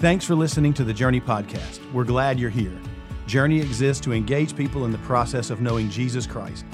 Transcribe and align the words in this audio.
Thanks 0.00 0.24
for 0.24 0.36
listening 0.36 0.72
to 0.74 0.84
the 0.84 0.94
Journey 0.94 1.20
Podcast. 1.20 1.80
We're 1.92 2.04
glad 2.04 2.38
you're 2.38 2.50
here. 2.50 2.78
Journey 3.26 3.60
exists 3.60 4.00
to 4.04 4.12
engage 4.12 4.54
people 4.54 4.84
in 4.84 4.92
the 4.92 4.98
process 4.98 5.50
of 5.50 5.60
knowing 5.60 5.90
Jesus 5.90 6.24
Christ. 6.24 6.64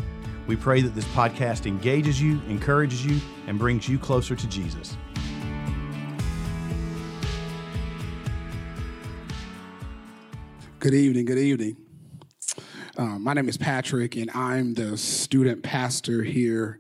We 0.47 0.57
pray 0.57 0.83
that 0.83 0.95
this 0.95 1.07
podcast 1.07 1.65
engages 1.65 2.21
you, 2.21 2.39
encourages 2.51 3.03
you, 3.03 3.19
and 3.47 3.59
brings 3.59 3.89
you 3.89 3.99
closer 3.99 4.37
to 4.37 4.47
Jesus. 4.47 4.99
Good 10.79 10.93
evening. 10.93 11.25
Good 11.25 11.39
evening. 11.39 11.79
Uh, 12.99 13.19
my 13.19 13.33
name 13.33 13.49
is 13.49 13.57
Patrick, 13.57 14.17
and 14.17 14.31
I'm 14.33 14.75
the 14.75 14.99
student 14.99 15.63
pastor 15.63 16.25
here 16.25 16.79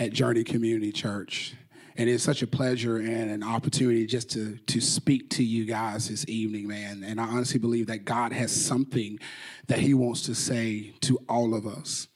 at 0.00 0.12
Journey 0.12 0.42
Community 0.42 0.90
Church. 0.90 1.54
And 1.98 2.10
it's 2.10 2.22
such 2.22 2.42
a 2.42 2.46
pleasure 2.46 2.96
and 2.96 3.30
an 3.30 3.42
opportunity 3.42 4.06
just 4.06 4.30
to, 4.32 4.56
to 4.66 4.80
speak 4.80 5.30
to 5.30 5.44
you 5.44 5.64
guys 5.64 6.08
this 6.08 6.28
evening, 6.28 6.68
man. 6.68 7.02
And 7.02 7.20
I 7.20 7.24
honestly 7.24 7.58
believe 7.58 7.86
that 7.86 8.04
God 8.04 8.32
has 8.32 8.52
something 8.52 9.18
that 9.68 9.78
He 9.78 9.94
wants 9.94 10.22
to 10.22 10.34
say 10.34 10.94
to 11.02 11.18
all 11.28 11.54
of 11.54 11.66
us. 11.66 12.08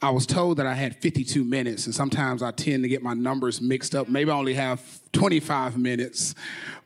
I 0.00 0.10
was 0.10 0.26
told 0.26 0.58
that 0.58 0.66
I 0.66 0.74
had 0.74 0.96
52 0.96 1.44
minutes, 1.44 1.86
and 1.86 1.94
sometimes 1.94 2.42
I 2.42 2.50
tend 2.50 2.82
to 2.82 2.88
get 2.88 3.02
my 3.02 3.14
numbers 3.14 3.60
mixed 3.60 3.94
up. 3.94 4.08
Maybe 4.08 4.30
I 4.30 4.34
only 4.34 4.54
have 4.54 4.82
25 5.12 5.78
minutes, 5.78 6.34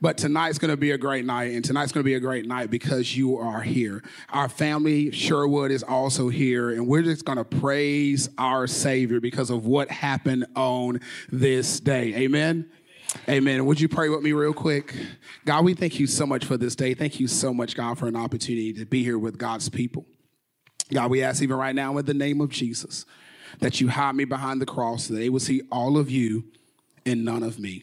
but 0.00 0.16
tonight's 0.16 0.58
gonna 0.58 0.76
be 0.76 0.92
a 0.92 0.98
great 0.98 1.24
night, 1.24 1.52
and 1.52 1.64
tonight's 1.64 1.92
gonna 1.92 2.04
be 2.04 2.14
a 2.14 2.20
great 2.20 2.46
night 2.46 2.70
because 2.70 3.16
you 3.16 3.38
are 3.38 3.60
here. 3.60 4.02
Our 4.30 4.48
family, 4.48 5.10
Sherwood, 5.10 5.70
is 5.70 5.82
also 5.82 6.28
here, 6.28 6.70
and 6.70 6.86
we're 6.86 7.02
just 7.02 7.24
gonna 7.24 7.44
praise 7.44 8.28
our 8.38 8.66
Savior 8.66 9.20
because 9.20 9.50
of 9.50 9.66
what 9.66 9.90
happened 9.90 10.46
on 10.54 11.00
this 11.30 11.80
day. 11.80 12.14
Amen. 12.14 12.70
Amen. 13.28 13.64
Would 13.66 13.80
you 13.80 13.88
pray 13.88 14.08
with 14.08 14.22
me 14.22 14.32
real 14.32 14.52
quick? 14.52 14.94
God, 15.44 15.64
we 15.64 15.74
thank 15.74 15.98
you 15.98 16.06
so 16.06 16.26
much 16.26 16.44
for 16.44 16.56
this 16.56 16.76
day. 16.76 16.94
Thank 16.94 17.18
you 17.18 17.28
so 17.28 17.54
much, 17.54 17.74
God, 17.74 17.98
for 17.98 18.06
an 18.06 18.16
opportunity 18.16 18.72
to 18.74 18.84
be 18.84 19.02
here 19.02 19.18
with 19.18 19.38
God's 19.38 19.68
people. 19.68 20.06
God, 20.92 21.10
we 21.10 21.22
ask 21.22 21.42
even 21.42 21.56
right 21.56 21.74
now 21.74 21.96
in 21.98 22.04
the 22.04 22.14
name 22.14 22.40
of 22.40 22.50
Jesus 22.50 23.04
that 23.58 23.80
you 23.80 23.88
hide 23.88 24.14
me 24.14 24.24
behind 24.24 24.60
the 24.60 24.66
cross, 24.66 25.08
that 25.08 25.16
they 25.16 25.28
will 25.28 25.40
see 25.40 25.62
all 25.70 25.98
of 25.98 26.10
you 26.10 26.44
and 27.04 27.24
none 27.24 27.42
of 27.42 27.58
me. 27.58 27.82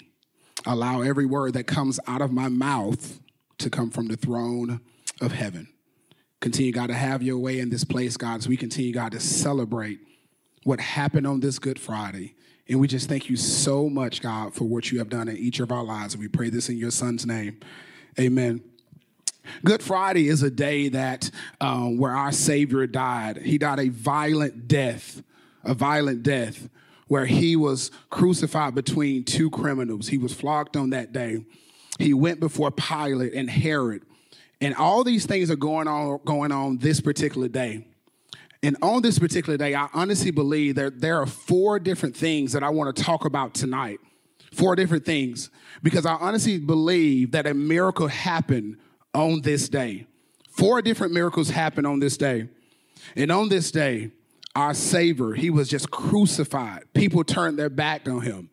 Allow 0.66 1.02
every 1.02 1.26
word 1.26 1.54
that 1.54 1.66
comes 1.66 2.00
out 2.08 2.22
of 2.22 2.32
my 2.32 2.48
mouth 2.48 3.20
to 3.58 3.70
come 3.70 3.90
from 3.90 4.08
the 4.08 4.16
throne 4.16 4.82
of 5.20 5.32
heaven. 5.32 5.68
Continue, 6.40 6.72
God, 6.72 6.88
to 6.88 6.94
have 6.94 7.24
your 7.24 7.38
way 7.38 7.60
in 7.60 7.70
this 7.70 7.84
place, 7.84 8.18
God, 8.18 8.38
as 8.38 8.48
we 8.48 8.58
continue, 8.58 8.94
God, 8.94 9.14
to 9.14 9.20
celebrate 9.20 10.00
what 10.64 10.80
happened 10.80 11.28
on 11.28 11.40
this 11.40 11.60
Good 11.60 11.80
Friday. 11.80 12.36
And 12.68 12.80
we 12.80 12.88
just 12.88 13.10
thank 13.10 13.30
you 13.30 13.36
so 13.36 13.90
much, 13.90 14.22
God, 14.22 14.54
for 14.54 14.66
what 14.66 14.92
you 14.92 15.00
have 15.00 15.10
done 15.10 15.28
in 15.28 15.38
each 15.38 15.60
of 15.60 15.72
our 15.72 15.84
lives. 15.84 16.16
We 16.16 16.28
pray 16.28 16.50
this 16.50 16.70
in 16.70 16.78
your 16.78 16.92
son's 16.92 17.26
name. 17.26 17.60
Amen. 18.20 18.62
Good 19.64 19.84
Friday 19.84 20.28
is 20.28 20.44
a 20.44 20.52
day 20.52 20.90
that 20.90 21.30
um, 21.62 21.98
where 21.98 22.16
our 22.16 22.32
Savior 22.32 22.88
died. 22.88 23.38
He 23.38 23.58
died 23.58 23.80
a 23.80 23.90
violent 23.90 24.68
death, 24.68 25.22
a 25.64 25.74
violent 25.74 26.24
death, 26.24 26.70
where 27.08 27.26
he 27.26 27.56
was 27.56 27.92
crucified 28.10 28.76
between 28.76 29.24
two 29.24 29.50
criminals. 29.50 30.08
He 30.08 30.18
was 30.18 30.34
flogged 30.34 30.78
on 30.78 30.92
that 30.92 31.14
day. 31.14 31.46
He 32.00 32.14
went 32.14 32.40
before 32.40 32.72
Pilate 32.72 33.34
and 33.34 33.50
Herod, 33.50 34.04
and 34.60 34.76
all 34.76 35.04
these 35.04 35.26
things 35.26 35.52
are 35.52 35.56
going 35.56 35.88
on 35.88 36.20
going 36.26 36.52
on 36.52 36.78
this 36.78 37.02
particular 37.02 37.48
day. 37.48 37.88
And 38.64 38.78
on 38.82 39.02
this 39.02 39.20
particular 39.20 39.58
day, 39.58 39.76
I 39.76 39.90
honestly 39.94 40.32
believe 40.32 40.76
that 40.76 41.02
there 41.02 41.22
are 41.22 41.26
four 41.26 41.80
different 41.80 42.16
things 42.16 42.54
that 42.54 42.64
I 42.64 42.70
want 42.70 42.96
to 42.96 43.04
talk 43.04 43.26
about 43.26 43.54
tonight. 43.54 44.00
Four 44.54 44.76
different 44.76 45.04
things, 45.04 45.50
because 45.82 46.06
I 46.06 46.14
honestly 46.14 46.60
believe 46.60 47.32
that 47.32 47.48
a 47.48 47.54
miracle 47.54 48.08
happened 48.08 48.78
on 49.14 49.42
this 49.42 49.70
day. 49.70 50.08
Four 50.50 50.82
different 50.82 51.14
miracles 51.14 51.50
happened 51.50 51.88
on 51.88 52.00
this 52.00 52.18
day. 52.18 52.50
And 53.16 53.32
on 53.32 53.50
this 53.50 53.72
day, 53.72 54.12
our 54.56 54.74
Savior, 54.74 55.34
he 55.34 55.50
was 55.50 55.68
just 55.68 55.90
crucified. 55.90 56.84
People 56.94 57.24
turned 57.24 57.58
their 57.58 57.70
back 57.70 58.08
on 58.08 58.22
him. 58.22 58.50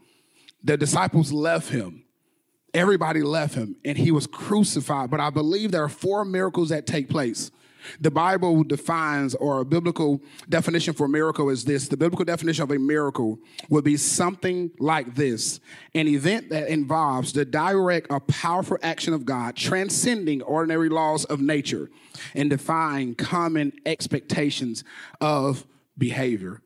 The 0.64 0.76
disciples 0.76 1.32
left 1.32 1.70
him. 1.70 2.04
Everybody 2.72 3.22
left 3.22 3.54
him, 3.54 3.76
and 3.84 3.98
he 3.98 4.10
was 4.10 4.26
crucified. 4.26 5.10
But 5.10 5.20
I 5.20 5.30
believe 5.30 5.72
there 5.72 5.82
are 5.82 5.88
four 5.88 6.24
miracles 6.24 6.68
that 6.68 6.86
take 6.86 7.08
place. 7.08 7.50
The 8.00 8.10
Bible 8.10 8.64
defines, 8.64 9.34
or 9.34 9.60
a 9.60 9.64
biblical 9.64 10.20
definition 10.48 10.94
for 10.94 11.08
miracle 11.08 11.50
is 11.50 11.64
this 11.64 11.88
the 11.88 11.96
biblical 11.96 12.24
definition 12.24 12.62
of 12.62 12.70
a 12.70 12.78
miracle 12.78 13.38
would 13.68 13.84
be 13.84 13.96
something 13.96 14.70
like 14.78 15.14
this 15.14 15.60
an 15.94 16.06
event 16.06 16.50
that 16.50 16.68
involves 16.68 17.32
the 17.32 17.44
direct 17.44 18.06
or 18.10 18.20
powerful 18.20 18.78
action 18.82 19.14
of 19.14 19.24
God, 19.24 19.56
transcending 19.56 20.42
ordinary 20.42 20.88
laws 20.88 21.24
of 21.24 21.40
nature 21.40 21.90
and 22.34 22.50
defying 22.50 23.14
common 23.14 23.72
expectations 23.86 24.84
of 25.20 25.66
behavior. 25.98 26.60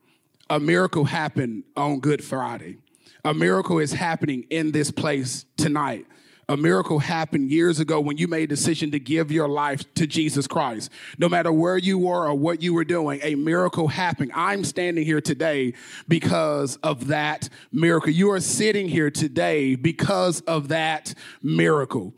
A 0.49 0.59
miracle 0.59 1.05
happened 1.05 1.63
on 1.75 1.99
Good 1.99 2.23
Friday. 2.23 2.77
A 3.23 3.33
miracle 3.33 3.79
is 3.79 3.91
happening 3.91 4.45
in 4.51 4.71
this 4.71 4.91
place 4.91 5.45
tonight. 5.57 6.05
A 6.47 6.55
miracle 6.55 6.99
happened 6.99 7.49
years 7.49 7.79
ago 7.79 7.99
when 7.99 8.17
you 8.17 8.27
made 8.27 8.43
a 8.43 8.47
decision 8.47 8.91
to 8.91 8.99
give 8.99 9.31
your 9.31 9.47
life 9.47 9.91
to 9.95 10.05
Jesus 10.05 10.45
Christ. 10.45 10.91
No 11.17 11.27
matter 11.27 11.51
where 11.51 11.77
you 11.77 11.97
were 11.97 12.27
or 12.27 12.35
what 12.35 12.61
you 12.61 12.75
were 12.75 12.85
doing, 12.85 13.19
a 13.23 13.33
miracle 13.33 13.87
happened. 13.87 14.31
I'm 14.35 14.63
standing 14.63 15.03
here 15.03 15.21
today 15.21 15.73
because 16.07 16.75
of 16.77 17.07
that 17.07 17.49
miracle. 17.71 18.11
You 18.11 18.29
are 18.31 18.39
sitting 18.39 18.87
here 18.87 19.09
today 19.09 19.75
because 19.75 20.41
of 20.41 20.67
that 20.67 21.15
miracle. 21.41 22.13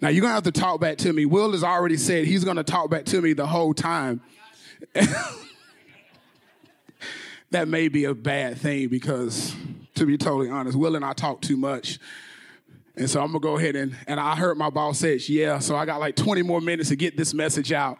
Now, 0.00 0.08
you're 0.08 0.22
going 0.22 0.32
to 0.32 0.34
have 0.34 0.42
to 0.44 0.52
talk 0.52 0.80
back 0.80 0.98
to 0.98 1.12
me. 1.12 1.24
Will 1.24 1.52
has 1.52 1.62
already 1.62 1.96
said 1.96 2.24
he's 2.24 2.42
going 2.42 2.56
to 2.56 2.64
talk 2.64 2.90
back 2.90 3.04
to 3.06 3.20
me 3.20 3.34
the 3.34 3.46
whole 3.46 3.72
time. 3.72 4.20
that 7.52 7.68
may 7.68 7.86
be 7.86 8.04
a 8.04 8.14
bad 8.14 8.58
thing 8.58 8.88
because, 8.88 9.54
to 9.94 10.04
be 10.06 10.18
totally 10.18 10.50
honest, 10.50 10.76
Will 10.76 10.96
and 10.96 11.04
I 11.04 11.12
talk 11.12 11.40
too 11.40 11.56
much. 11.56 12.00
And 12.96 13.10
so 13.10 13.20
I'm 13.20 13.28
gonna 13.28 13.40
go 13.40 13.56
ahead 13.56 13.74
and, 13.74 13.96
and 14.06 14.20
I 14.20 14.36
heard 14.36 14.56
my 14.56 14.70
boss 14.70 14.98
say, 14.98 15.16
yeah, 15.16 15.58
so 15.58 15.74
I 15.74 15.84
got 15.84 15.98
like 15.98 16.14
20 16.14 16.42
more 16.42 16.60
minutes 16.60 16.90
to 16.90 16.96
get 16.96 17.16
this 17.16 17.34
message 17.34 17.72
out. 17.72 17.98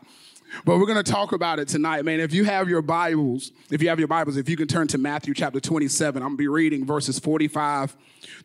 But 0.65 0.79
we're 0.79 0.87
gonna 0.87 1.03
talk 1.03 1.33
about 1.33 1.59
it 1.59 1.67
tonight, 1.67 2.05
man. 2.05 2.21
If 2.21 2.33
you 2.33 2.45
have 2.45 2.69
your 2.69 2.83
Bibles, 2.83 3.51
if 3.71 3.83
you 3.83 3.89
have 3.89 3.99
your 3.99 4.07
Bibles, 4.07 4.37
if 4.37 4.49
you 4.49 4.57
can 4.57 4.69
turn 4.69 4.87
to 4.89 4.99
Matthew 4.99 5.35
chapter 5.35 5.59
27, 5.59 6.23
I'm 6.23 6.29
gonna 6.29 6.37
be 6.37 6.47
reading 6.47 6.87
verses 6.87 7.19
45 7.19 7.97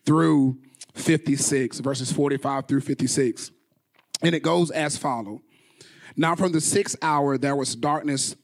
through 0.06 0.58
56, 0.96 1.80
verses 1.80 2.12
45 2.12 2.68
through 2.68 2.82
56. 2.82 3.52
And 4.24 4.34
it 4.34 4.42
goes 4.42 4.72
as 4.72 4.98
follow. 4.98 5.44
Now 6.18 6.36
from 6.36 6.52
the 6.52 6.62
sixth 6.62 6.98
hour 7.02 7.38
there 7.38 7.56
was 7.56 7.76
darkness 7.76 8.36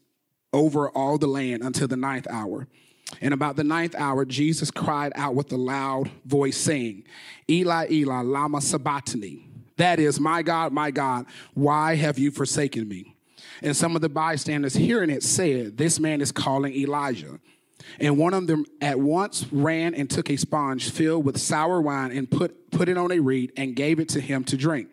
over 0.52 0.88
all 0.90 1.18
the 1.18 1.26
land 1.26 1.62
until 1.62 1.88
the 1.88 1.96
ninth 1.96 2.26
hour. 2.30 2.68
And 3.20 3.32
about 3.32 3.56
the 3.56 3.64
ninth 3.64 3.94
hour, 3.96 4.24
Jesus 4.24 4.70
cried 4.70 5.12
out 5.14 5.34
with 5.34 5.52
a 5.52 5.56
loud 5.56 6.10
voice, 6.24 6.56
saying, 6.56 7.04
Eli, 7.48 7.86
Eli, 7.90 8.22
Lama 8.22 8.60
Sabachthani. 8.60 9.48
That 9.76 10.00
is, 10.00 10.18
my 10.18 10.42
God, 10.42 10.72
my 10.72 10.90
God, 10.90 11.26
why 11.54 11.94
have 11.96 12.18
you 12.18 12.30
forsaken 12.30 12.88
me? 12.88 13.16
And 13.62 13.76
some 13.76 13.94
of 13.94 14.02
the 14.02 14.08
bystanders 14.08 14.74
hearing 14.74 15.10
it 15.10 15.22
said, 15.22 15.76
This 15.76 16.00
man 16.00 16.20
is 16.20 16.32
calling 16.32 16.74
Elijah. 16.74 17.38
And 18.00 18.18
one 18.18 18.34
of 18.34 18.46
them 18.46 18.64
at 18.80 18.98
once 18.98 19.46
ran 19.52 19.94
and 19.94 20.10
took 20.10 20.28
a 20.28 20.36
sponge 20.36 20.90
filled 20.90 21.24
with 21.24 21.38
sour 21.38 21.80
wine 21.80 22.10
and 22.10 22.30
put, 22.30 22.70
put 22.70 22.88
it 22.88 22.96
on 22.96 23.12
a 23.12 23.20
reed 23.20 23.52
and 23.56 23.76
gave 23.76 24.00
it 24.00 24.08
to 24.10 24.20
him 24.20 24.44
to 24.44 24.56
drink. 24.56 24.88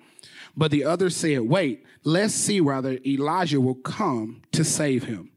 But 0.56 0.72
the 0.72 0.84
other 0.84 1.10
said, 1.10 1.42
Wait, 1.42 1.84
let's 2.04 2.34
see 2.34 2.62
whether 2.62 3.00
Elijah 3.06 3.60
will 3.60 3.76
come 3.76 4.44
to 4.52 4.64
save 4.64 5.06
him. 5.06 5.32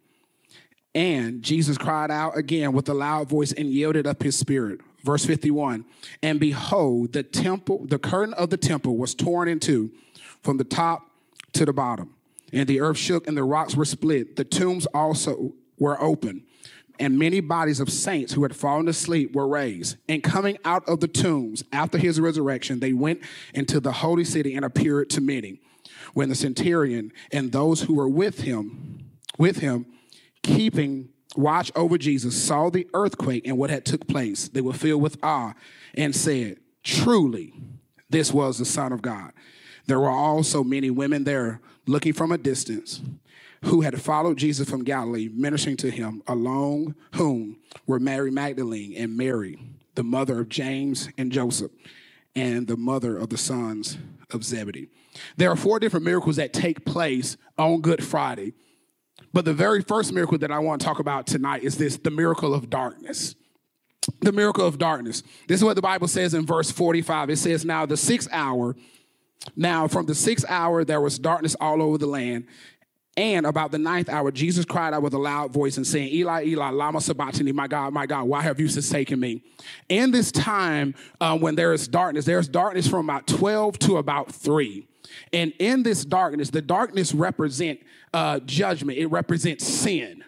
And 0.96 1.42
Jesus 1.42 1.76
cried 1.76 2.10
out 2.10 2.38
again 2.38 2.72
with 2.72 2.88
a 2.88 2.94
loud 2.94 3.28
voice 3.28 3.52
and 3.52 3.70
yielded 3.70 4.06
up 4.06 4.22
his 4.22 4.34
spirit. 4.34 4.80
Verse 5.04 5.26
51 5.26 5.84
And 6.22 6.40
behold, 6.40 7.12
the 7.12 7.22
temple, 7.22 7.84
the 7.84 7.98
curtain 7.98 8.32
of 8.32 8.48
the 8.48 8.56
temple 8.56 8.96
was 8.96 9.14
torn 9.14 9.46
in 9.46 9.60
two 9.60 9.90
from 10.42 10.56
the 10.56 10.64
top 10.64 11.10
to 11.52 11.66
the 11.66 11.72
bottom. 11.74 12.14
And 12.50 12.66
the 12.66 12.80
earth 12.80 12.96
shook 12.96 13.26
and 13.26 13.36
the 13.36 13.44
rocks 13.44 13.76
were 13.76 13.84
split. 13.84 14.36
The 14.36 14.44
tombs 14.44 14.86
also 14.86 15.52
were 15.78 16.00
open. 16.00 16.44
And 16.98 17.18
many 17.18 17.40
bodies 17.40 17.78
of 17.78 17.90
saints 17.90 18.32
who 18.32 18.44
had 18.44 18.56
fallen 18.56 18.88
asleep 18.88 19.34
were 19.34 19.46
raised. 19.46 19.98
And 20.08 20.22
coming 20.22 20.56
out 20.64 20.88
of 20.88 21.00
the 21.00 21.08
tombs 21.08 21.62
after 21.72 21.98
his 21.98 22.18
resurrection, 22.18 22.80
they 22.80 22.94
went 22.94 23.20
into 23.52 23.80
the 23.80 23.92
holy 23.92 24.24
city 24.24 24.54
and 24.54 24.64
appeared 24.64 25.10
to 25.10 25.20
many. 25.20 25.60
When 26.14 26.30
the 26.30 26.34
centurion 26.34 27.12
and 27.30 27.52
those 27.52 27.82
who 27.82 27.92
were 27.92 28.08
with 28.08 28.40
him, 28.40 29.10
with 29.36 29.58
him, 29.58 29.84
keeping 30.46 31.08
watch 31.36 31.70
over 31.74 31.98
Jesus 31.98 32.40
saw 32.40 32.70
the 32.70 32.88
earthquake 32.94 33.46
and 33.46 33.58
what 33.58 33.70
had 33.70 33.84
took 33.84 34.06
place. 34.08 34.48
They 34.48 34.60
were 34.60 34.72
filled 34.72 35.02
with 35.02 35.18
awe 35.22 35.54
and 35.94 36.14
said, 36.14 36.58
Truly, 36.82 37.52
this 38.08 38.32
was 38.32 38.58
the 38.58 38.64
Son 38.64 38.92
of 38.92 39.02
God. 39.02 39.32
There 39.86 40.00
were 40.00 40.08
also 40.08 40.64
many 40.64 40.90
women 40.90 41.24
there 41.24 41.60
looking 41.86 42.12
from 42.12 42.32
a 42.32 42.38
distance 42.38 43.00
who 43.64 43.80
had 43.80 44.00
followed 44.00 44.36
Jesus 44.36 44.68
from 44.68 44.84
Galilee, 44.84 45.28
ministering 45.32 45.76
to 45.78 45.90
him, 45.90 46.22
along 46.26 46.94
whom 47.14 47.58
were 47.86 47.98
Mary 47.98 48.30
Magdalene 48.30 48.94
and 48.96 49.16
Mary, 49.16 49.58
the 49.94 50.04
mother 50.04 50.40
of 50.40 50.48
James 50.48 51.08
and 51.18 51.32
Joseph, 51.32 51.72
and 52.34 52.66
the 52.66 52.76
mother 52.76 53.16
of 53.16 53.30
the 53.30 53.38
sons 53.38 53.98
of 54.32 54.44
Zebedee. 54.44 54.88
There 55.36 55.50
are 55.50 55.56
four 55.56 55.80
different 55.80 56.04
miracles 56.04 56.36
that 56.36 56.52
take 56.52 56.84
place 56.84 57.36
on 57.58 57.80
Good 57.80 58.04
Friday. 58.04 58.52
But 59.36 59.44
the 59.44 59.52
very 59.52 59.82
first 59.82 60.14
miracle 60.14 60.38
that 60.38 60.50
I 60.50 60.60
want 60.60 60.80
to 60.80 60.86
talk 60.86 60.98
about 60.98 61.26
tonight 61.26 61.62
is 61.62 61.76
this 61.76 61.98
the 61.98 62.10
miracle 62.10 62.54
of 62.54 62.70
darkness. 62.70 63.34
The 64.22 64.32
miracle 64.32 64.64
of 64.64 64.78
darkness. 64.78 65.22
This 65.46 65.60
is 65.60 65.64
what 65.64 65.76
the 65.76 65.82
Bible 65.82 66.08
says 66.08 66.32
in 66.32 66.46
verse 66.46 66.70
45. 66.70 67.28
It 67.28 67.36
says, 67.36 67.62
Now 67.62 67.84
the 67.84 67.98
sixth 67.98 68.30
hour, 68.32 68.74
now 69.54 69.88
from 69.88 70.06
the 70.06 70.14
sixth 70.14 70.46
hour, 70.48 70.86
there 70.86 71.02
was 71.02 71.18
darkness 71.18 71.54
all 71.60 71.82
over 71.82 71.98
the 71.98 72.06
land. 72.06 72.46
And 73.18 73.44
about 73.44 73.72
the 73.72 73.78
ninth 73.78 74.08
hour, 74.08 74.30
Jesus 74.30 74.64
cried 74.64 74.94
out 74.94 75.02
with 75.02 75.12
a 75.12 75.18
loud 75.18 75.52
voice 75.52 75.76
and 75.76 75.86
saying, 75.86 76.14
Eli, 76.14 76.44
Eli, 76.46 76.70
lama 76.70 77.02
sabachthani, 77.02 77.52
my 77.52 77.66
God, 77.66 77.92
my 77.92 78.06
God, 78.06 78.24
why 78.24 78.40
have 78.40 78.58
you 78.58 78.70
forsaken 78.70 79.20
me? 79.20 79.42
In 79.90 80.12
this 80.12 80.32
time 80.32 80.94
uh, 81.20 81.36
when 81.36 81.56
there 81.56 81.74
is 81.74 81.86
darkness, 81.86 82.24
there's 82.24 82.48
darkness 82.48 82.88
from 82.88 83.04
about 83.10 83.26
12 83.26 83.80
to 83.80 83.98
about 83.98 84.32
3. 84.32 84.88
And 85.32 85.52
in 85.58 85.82
this 85.82 86.04
darkness, 86.04 86.50
the 86.50 86.62
darkness 86.62 87.14
represent 87.14 87.80
uh, 88.12 88.40
judgment. 88.40 88.98
It 88.98 89.06
represents 89.06 89.66
sin. 89.66 90.24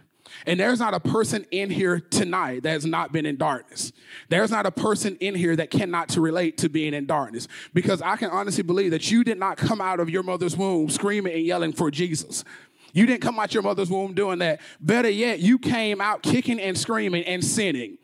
And 0.47 0.59
there's 0.61 0.79
not 0.79 0.95
a 0.95 1.01
person 1.01 1.47
in 1.51 1.71
here 1.71 2.01
tonight 2.01 2.63
that 2.63 2.71
has 2.71 2.87
not 2.87 3.13
been 3.13 3.27
in 3.27 3.37
darkness. 3.37 3.93
There's 4.29 4.51
not 4.51 4.67
a 4.67 4.71
person 4.71 5.17
in 5.17 5.35
here 5.35 5.57
that 5.57 5.71
cannot 5.71 6.11
to 6.11 6.21
relate 6.21 6.59
to 6.59 6.69
being 6.69 6.95
in 6.95 7.07
darkness. 7.07 7.49
Because 7.75 8.01
I 8.03 8.17
can 8.17 8.31
honestly 8.31 8.63
believe 8.63 8.93
that 8.93 9.11
you 9.11 9.25
did 9.25 9.39
not 9.39 9.57
come 9.57 9.81
out 9.81 10.01
of 10.01 10.09
your 10.09 10.23
mother's 10.23 10.57
womb 10.57 10.91
screaming 10.91 11.35
and 11.35 11.45
yelling 11.45 11.73
for 11.73 11.91
Jesus. 11.91 12.45
You 12.93 13.07
didn't 13.07 13.21
come 13.21 13.39
out 13.39 13.53
your 13.53 13.63
mother's 13.63 13.91
womb 13.91 14.15
doing 14.15 14.39
that. 14.39 14.61
Better 14.81 15.11
yet, 15.11 15.41
you 15.41 15.59
came 15.59 16.01
out 16.01 16.23
kicking 16.23 16.61
and 16.61 16.77
screaming 16.77 17.25
and 17.25 17.45
sinning. 17.45 17.99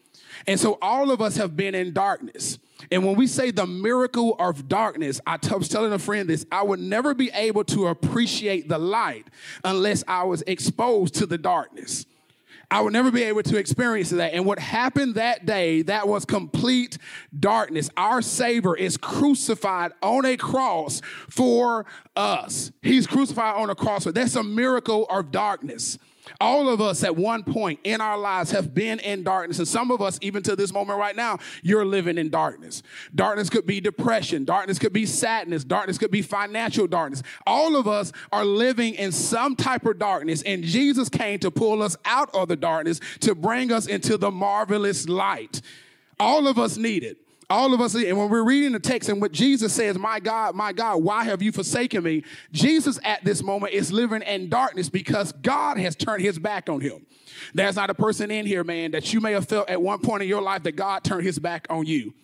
And 0.47 0.59
so 0.59 0.79
all 0.83 1.11
of 1.11 1.23
us 1.23 1.37
have 1.37 1.57
been 1.57 1.75
in 1.75 1.93
darkness. 1.93 2.59
And 2.91 3.05
when 3.05 3.17
we 3.17 3.27
say 3.27 3.51
the 3.51 3.67
miracle 3.67 4.37
of 4.39 4.69
darkness, 4.69 5.21
I 5.27 5.39
was 5.57 5.69
telling 5.69 5.93
a 5.93 5.99
friend 5.99 6.29
this 6.29 6.47
I 6.51 6.63
would 6.63 6.81
never 6.81 7.15
be 7.15 7.31
able 7.31 7.65
to 7.65 7.89
appreciate 7.89 8.69
the 8.69 8.79
light 8.79 9.29
unless 9.65 10.05
I 10.07 10.25
was 10.25 10.43
exposed 10.43 11.15
to 11.17 11.27
the 11.27 11.39
darkness. 11.39 12.07
I 12.71 12.81
would 12.81 12.93
never 12.93 13.11
be 13.11 13.23
able 13.23 13.43
to 13.45 13.57
experience 13.57 14.11
that. 14.11 14.35
And 14.35 14.47
what 14.47 14.59
happened 14.59 15.15
that 15.15 15.47
day, 15.47 15.83
that 15.83 16.09
was 16.09 16.25
complete 16.25 16.99
darkness. 17.39 17.91
Our 17.97 18.23
Savior 18.23 18.77
is 18.77 18.97
crucified 18.97 19.93
on 20.03 20.25
a 20.25 20.37
cross 20.37 21.01
for 21.29 21.87
us. 22.17 22.73
He's 22.83 23.07
crucified 23.07 23.57
on 23.57 23.71
a 23.71 23.75
cross. 23.75 24.05
That's 24.05 24.35
a 24.35 24.43
miracle 24.43 25.07
of 25.07 25.31
darkness. 25.31 25.99
All 26.41 26.69
of 26.69 26.81
us 26.81 27.05
at 27.05 27.17
one 27.17 27.43
point 27.43 27.81
in 27.85 28.01
our 28.01 28.19
lives 28.19 28.51
have 28.51 28.75
been 28.75 28.99
in 29.01 29.23
darkness. 29.23 29.59
And 29.59 29.69
some 29.69 29.91
of 29.91 30.01
us, 30.01 30.19
even 30.23 30.43
to 30.45 30.57
this 30.57 30.73
moment 30.73 30.99
right 30.99 31.17
now, 31.17 31.39
you're 31.63 31.85
living 31.85 32.19
in 32.19 32.31
darkness. 32.31 32.83
Darkness 33.15 33.51
could 33.51 33.67
be 33.67 33.81
depression. 33.81 34.45
Darkness 34.45 34.79
could 34.79 34.93
be 34.93 35.07
sadness. 35.07 35.65
Darkness 35.65 35.99
could 35.99 36.11
be 36.11 36.23
financial 36.23 36.87
darkness. 36.87 37.23
All 37.47 37.77
of 37.77 37.87
us 37.87 38.13
are 38.33 38.45
living 38.45 38.95
in 38.95 39.13
some 39.13 39.57
type 39.57 39.85
of 39.87 39.99
darkness. 39.99 40.43
And 40.43 40.65
Jesus 40.65 41.09
came 41.09 41.39
to 41.41 41.51
pull 41.51 41.83
us 41.83 41.97
out 42.05 42.35
of 42.35 42.49
the 42.49 42.57
darkness 42.57 43.01
to 43.21 43.35
bring 43.35 43.73
us 43.73 43.87
into 43.87 44.17
the 44.17 44.31
marvelous 44.31 45.09
light. 45.09 45.61
All 46.19 46.47
of 46.47 46.59
us 46.59 46.77
need 46.77 47.03
it. 47.03 47.19
All 47.51 47.75
of 47.75 47.81
us, 47.81 47.95
and 47.95 48.17
when 48.17 48.31
we're 48.31 48.45
reading 48.45 48.73
the 48.73 48.81
text 48.81 49.09
and 49.09 49.21
what 49.21 49.33
Jesus 49.33 49.73
says, 49.73 49.99
My 49.99 50.19
God, 50.19 50.55
my 50.55 50.73
God, 50.73 51.03
why 51.03 51.25
have 51.25 51.43
you 51.43 51.53
forsaken 51.53 52.03
me? 52.03 52.25
Jesus 52.53 52.99
at 53.05 53.25
this 53.25 53.43
moment 53.43 53.75
is 53.75 53.93
living 53.93 54.23
in 54.23 54.49
darkness 54.49 54.89
because 54.89 55.33
God 55.33 55.77
has 55.79 55.95
turned 55.95 56.23
his 56.23 56.39
back 56.39 56.69
on 56.69 56.81
him. 56.81 57.07
There's 57.53 57.77
not 57.77 57.91
a 57.91 57.95
person 57.95 58.31
in 58.31 58.47
here, 58.47 58.65
man, 58.65 58.93
that 58.93 59.13
you 59.13 59.21
may 59.21 59.33
have 59.33 59.49
felt 59.49 59.69
at 59.69 59.81
one 59.81 59.99
point 59.99 60.23
in 60.23 60.29
your 60.29 60.43
life 60.43 60.63
that 60.63 60.77
God 60.77 61.05
turned 61.05 61.25
his 61.25 61.39
back 61.39 61.67
on 61.69 61.87
you. 61.87 62.15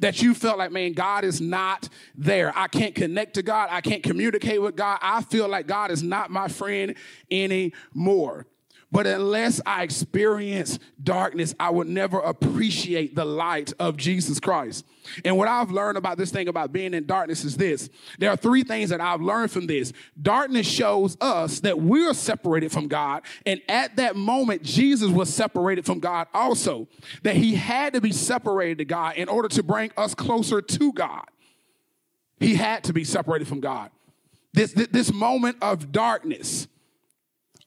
That 0.00 0.22
you 0.22 0.34
felt 0.34 0.56
like, 0.56 0.72
man, 0.72 0.94
God 0.94 1.24
is 1.24 1.40
not 1.40 1.88
there. 2.14 2.56
I 2.56 2.68
can't 2.68 2.94
connect 2.94 3.34
to 3.34 3.42
God. 3.42 3.68
I 3.70 3.82
can't 3.82 4.02
communicate 4.02 4.62
with 4.62 4.74
God. 4.74 4.98
I 5.02 5.22
feel 5.22 5.48
like 5.48 5.66
God 5.66 5.90
is 5.90 6.02
not 6.02 6.30
my 6.30 6.48
friend 6.48 6.94
anymore. 7.30 8.46
But 8.92 9.06
unless 9.06 9.58
I 9.64 9.84
experience 9.84 10.78
darkness, 11.02 11.54
I 11.58 11.70
would 11.70 11.88
never 11.88 12.18
appreciate 12.18 13.14
the 13.14 13.24
light 13.24 13.72
of 13.78 13.96
Jesus 13.96 14.38
Christ. 14.38 14.84
And 15.24 15.38
what 15.38 15.48
I've 15.48 15.70
learned 15.70 15.96
about 15.96 16.18
this 16.18 16.30
thing 16.30 16.46
about 16.46 16.72
being 16.74 16.92
in 16.92 17.06
darkness 17.06 17.42
is 17.42 17.56
this 17.56 17.88
there 18.18 18.28
are 18.28 18.36
three 18.36 18.62
things 18.62 18.90
that 18.90 19.00
I've 19.00 19.22
learned 19.22 19.50
from 19.50 19.66
this. 19.66 19.94
Darkness 20.20 20.66
shows 20.66 21.16
us 21.22 21.60
that 21.60 21.80
we're 21.80 22.12
separated 22.12 22.70
from 22.70 22.86
God. 22.86 23.22
And 23.46 23.62
at 23.66 23.96
that 23.96 24.14
moment, 24.14 24.62
Jesus 24.62 25.10
was 25.10 25.32
separated 25.32 25.86
from 25.86 25.98
God 25.98 26.28
also, 26.34 26.86
that 27.22 27.36
he 27.36 27.54
had 27.54 27.94
to 27.94 28.02
be 28.02 28.12
separated 28.12 28.76
to 28.78 28.84
God 28.84 29.16
in 29.16 29.30
order 29.30 29.48
to 29.48 29.62
bring 29.62 29.90
us 29.96 30.14
closer 30.14 30.60
to 30.60 30.92
God. 30.92 31.24
He 32.38 32.56
had 32.56 32.84
to 32.84 32.92
be 32.92 33.04
separated 33.04 33.48
from 33.48 33.60
God. 33.60 33.90
This, 34.52 34.74
this 34.74 35.10
moment 35.10 35.56
of 35.62 35.92
darkness 35.92 36.68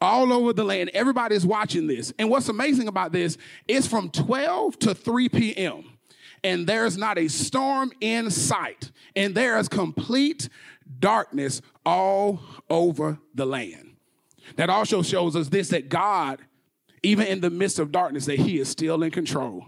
all 0.02 0.32
over 0.34 0.54
the 0.54 0.64
land. 0.64 0.92
Everybody's 0.94 1.46
watching 1.46 1.88
this. 1.88 2.14
And 2.20 2.30
what's 2.30 2.50
amazing 2.50 2.88
about 2.88 3.12
this 3.12 3.38
is 3.68 3.88
from 3.88 4.10
12 4.10 4.80
to 4.80 4.96
3 4.96 5.30
p.m. 5.30 5.98
And 6.44 6.68
there's 6.68 6.98
not 6.98 7.18
a 7.18 7.28
storm 7.28 7.92
in 8.02 8.30
sight. 8.30 8.92
And 9.16 9.34
there 9.34 9.58
is 9.58 9.68
complete 9.68 10.50
darkness 11.00 11.62
all 11.86 12.40
over 12.70 13.20
the 13.34 13.46
land. 13.46 13.96
That 14.58 14.70
also 14.70 15.02
shows 15.02 15.36
us 15.36 15.50
this 15.50 15.70
that 15.70 15.90
God, 15.90 16.40
even 17.02 17.28
in 17.28 17.42
the 17.42 17.50
midst 17.50 17.80
of 17.80 17.92
darkness, 17.92 18.26
that 18.26 18.40
He 18.40 18.60
is 18.60 18.70
still 18.70 19.02
in 19.02 19.12
control. 19.12 19.66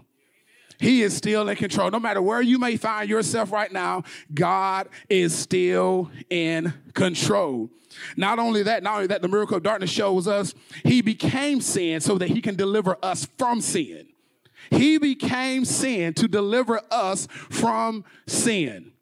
He 0.80 1.02
is 1.02 1.16
still 1.16 1.48
in 1.48 1.56
control. 1.56 1.90
No 1.90 1.98
matter 2.00 2.22
where 2.22 2.40
you 2.40 2.58
may 2.58 2.76
find 2.76 3.10
yourself 3.10 3.50
right 3.50 3.72
now, 3.72 4.04
God 4.32 4.88
is 5.08 5.34
still 5.34 6.10
in 6.30 6.72
control. 6.94 7.70
Not 8.16 8.38
only 8.38 8.62
that, 8.62 8.82
not 8.82 8.94
only 8.94 9.06
that, 9.08 9.22
the 9.22 9.28
miracle 9.28 9.56
of 9.56 9.62
darkness 9.62 9.90
shows 9.90 10.28
us 10.28 10.54
he 10.84 11.02
became 11.02 11.60
sin 11.60 12.00
so 12.00 12.16
that 12.18 12.28
he 12.28 12.40
can 12.40 12.54
deliver 12.54 12.96
us 13.02 13.26
from 13.38 13.60
sin. 13.60 14.06
He 14.70 14.98
became 14.98 15.64
sin 15.64 16.14
to 16.14 16.28
deliver 16.28 16.80
us 16.90 17.26
from 17.50 18.04
sin. 18.26 18.92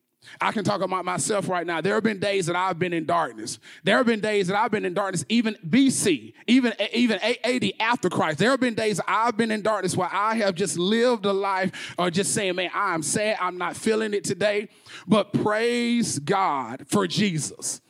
I 0.41 0.53
can 0.53 0.65
talk 0.65 0.83
about 0.83 1.05
myself 1.05 1.49
right 1.49 1.67
now. 1.67 1.81
There 1.81 1.95
have 1.95 2.03
been 2.03 2.19
days 2.19 2.47
that 2.47 2.57
I've 2.57 2.79
been 2.79 2.93
in 2.93 3.07
darkness. 3.07 3.59
There 3.85 3.97
have 3.97 4.07
been 4.07 4.21
days 4.21 4.49
that 4.49 4.57
I've 4.57 4.71
been 4.71 4.85
in 4.85 4.95
darkness, 4.95 5.25
even 5.29 5.57
BC, 5.67 6.35
even, 6.47 6.75
even 6.93 7.19
AD 7.23 7.73
after 7.81 8.11
Christ. 8.11 8.39
There 8.39 8.51
have 8.51 8.61
been 8.61 8.75
days 8.75 9.01
I've 9.07 9.37
been 9.37 9.51
in 9.51 9.63
darkness 9.63 9.97
where 9.97 10.13
I 10.13 10.37
have 10.37 10.55
just 10.55 10.79
lived 10.79 11.25
a 11.25 11.33
life 11.33 11.95
or 11.99 12.11
just 12.11 12.35
saying, 12.35 12.57
man, 12.57 12.71
I'm 12.75 13.03
sad, 13.03 13.39
I'm 13.41 13.59
not 13.59 13.77
feeling 13.77 14.15
it 14.15 14.25
today. 14.25 14.69
But 15.07 15.33
praise 15.33 16.19
God 16.19 16.85
for 16.87 17.07
Jesus. 17.07 17.81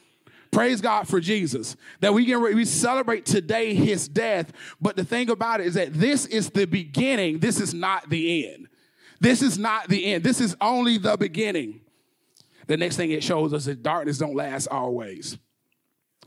Praise 0.50 0.80
God 0.80 1.06
for 1.06 1.20
Jesus. 1.20 1.76
That 2.00 2.14
we 2.14 2.24
can 2.24 2.40
we 2.40 2.64
celebrate 2.64 3.26
today 3.26 3.74
his 3.74 4.08
death. 4.08 4.52
But 4.80 4.96
the 4.96 5.04
thing 5.04 5.28
about 5.28 5.60
it 5.60 5.66
is 5.66 5.74
that 5.74 5.92
this 5.92 6.26
is 6.26 6.50
the 6.50 6.64
beginning. 6.66 7.40
This 7.40 7.60
is 7.60 7.74
not 7.74 8.08
the 8.08 8.46
end. 8.46 8.68
This 9.20 9.42
is 9.42 9.58
not 9.58 9.88
the 9.88 10.12
end. 10.14 10.24
This 10.24 10.40
is 10.40 10.56
only 10.60 10.98
the 10.98 11.16
beginning. 11.16 11.80
The 12.66 12.76
next 12.76 12.96
thing 12.96 13.10
it 13.10 13.22
shows 13.22 13.52
us 13.52 13.66
is 13.66 13.76
darkness 13.76 14.18
don't 14.18 14.34
last 14.34 14.66
always. 14.68 15.38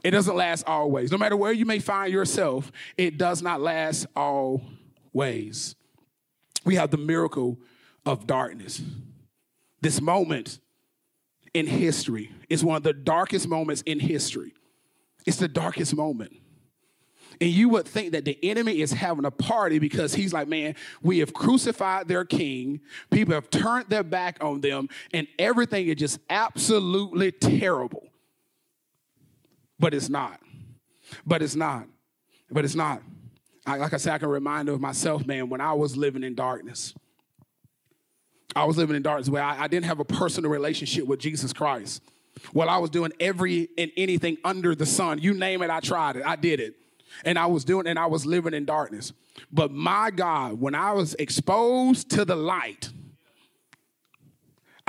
It 0.03 0.11
doesn't 0.11 0.35
last 0.35 0.65
always. 0.65 1.11
No 1.11 1.17
matter 1.17 1.35
where 1.35 1.51
you 1.51 1.65
may 1.65 1.79
find 1.79 2.11
yourself, 2.11 2.71
it 2.97 3.17
does 3.17 3.41
not 3.41 3.59
last 3.59 4.07
always. 4.15 5.75
We 6.63 6.75
have 6.75 6.91
the 6.91 6.97
miracle 6.97 7.59
of 8.05 8.25
darkness. 8.25 8.81
This 9.81 10.01
moment 10.01 10.59
in 11.53 11.67
history. 11.67 12.31
is 12.49 12.63
one 12.63 12.77
of 12.77 12.83
the 12.83 12.93
darkest 12.93 13.47
moments 13.47 13.81
in 13.85 13.99
history. 13.99 14.53
It's 15.25 15.37
the 15.37 15.47
darkest 15.47 15.95
moment. 15.95 16.33
And 17.41 17.49
you 17.49 17.69
would 17.69 17.85
think 17.85 18.11
that 18.11 18.25
the 18.25 18.37
enemy 18.43 18.81
is 18.81 18.91
having 18.91 19.23
a 19.23 19.31
party 19.31 19.79
because 19.79 20.13
he's 20.13 20.33
like, 20.33 20.47
man, 20.47 20.75
we 21.01 21.19
have 21.19 21.33
crucified 21.33 22.07
their 22.07 22.25
king. 22.25 22.81
People 23.11 23.33
have 23.33 23.49
turned 23.49 23.87
their 23.87 24.03
back 24.03 24.43
on 24.43 24.59
them, 24.61 24.89
and 25.13 25.27
everything 25.37 25.87
is 25.87 25.95
just 25.95 26.19
absolutely 26.29 27.31
terrible. 27.31 28.07
But 29.79 29.93
it's 29.93 30.09
not. 30.09 30.41
But 31.25 31.41
it's 31.41 31.55
not. 31.55 31.87
But 32.51 32.65
it's 32.65 32.75
not. 32.75 33.01
I, 33.65 33.77
like 33.77 33.93
I 33.93 33.97
said, 33.97 34.13
I 34.13 34.17
can 34.17 34.29
remind 34.29 34.67
of 34.67 34.81
myself, 34.81 35.25
man, 35.25 35.49
when 35.49 35.61
I 35.61 35.73
was 35.73 35.95
living 35.95 36.23
in 36.23 36.35
darkness. 36.35 36.93
I 38.55 38.65
was 38.65 38.77
living 38.77 38.95
in 38.95 39.03
darkness 39.03 39.29
where 39.29 39.43
I, 39.43 39.63
I 39.63 39.67
didn't 39.67 39.85
have 39.85 39.99
a 39.99 40.05
personal 40.05 40.49
relationship 40.49 41.05
with 41.05 41.19
Jesus 41.19 41.53
Christ. 41.53 42.01
Well, 42.53 42.67
I 42.67 42.77
was 42.77 42.89
doing 42.89 43.11
every 43.19 43.69
and 43.77 43.91
anything 43.95 44.37
under 44.43 44.73
the 44.75 44.85
sun. 44.85 45.19
You 45.19 45.33
name 45.33 45.61
it, 45.61 45.69
I 45.69 45.79
tried 45.79 46.15
it. 46.15 46.23
I 46.25 46.35
did 46.35 46.59
it. 46.59 46.75
And 47.25 47.37
I 47.37 47.45
was 47.47 47.63
doing, 47.63 47.87
and 47.87 47.97
I 47.97 48.05
was 48.05 48.25
living 48.25 48.53
in 48.53 48.65
darkness. 48.65 49.13
But 49.51 49.71
my 49.71 50.11
God, 50.11 50.59
when 50.59 50.75
I 50.75 50.91
was 50.93 51.15
exposed 51.15 52.11
to 52.11 52.25
the 52.25 52.35
light, 52.35 52.89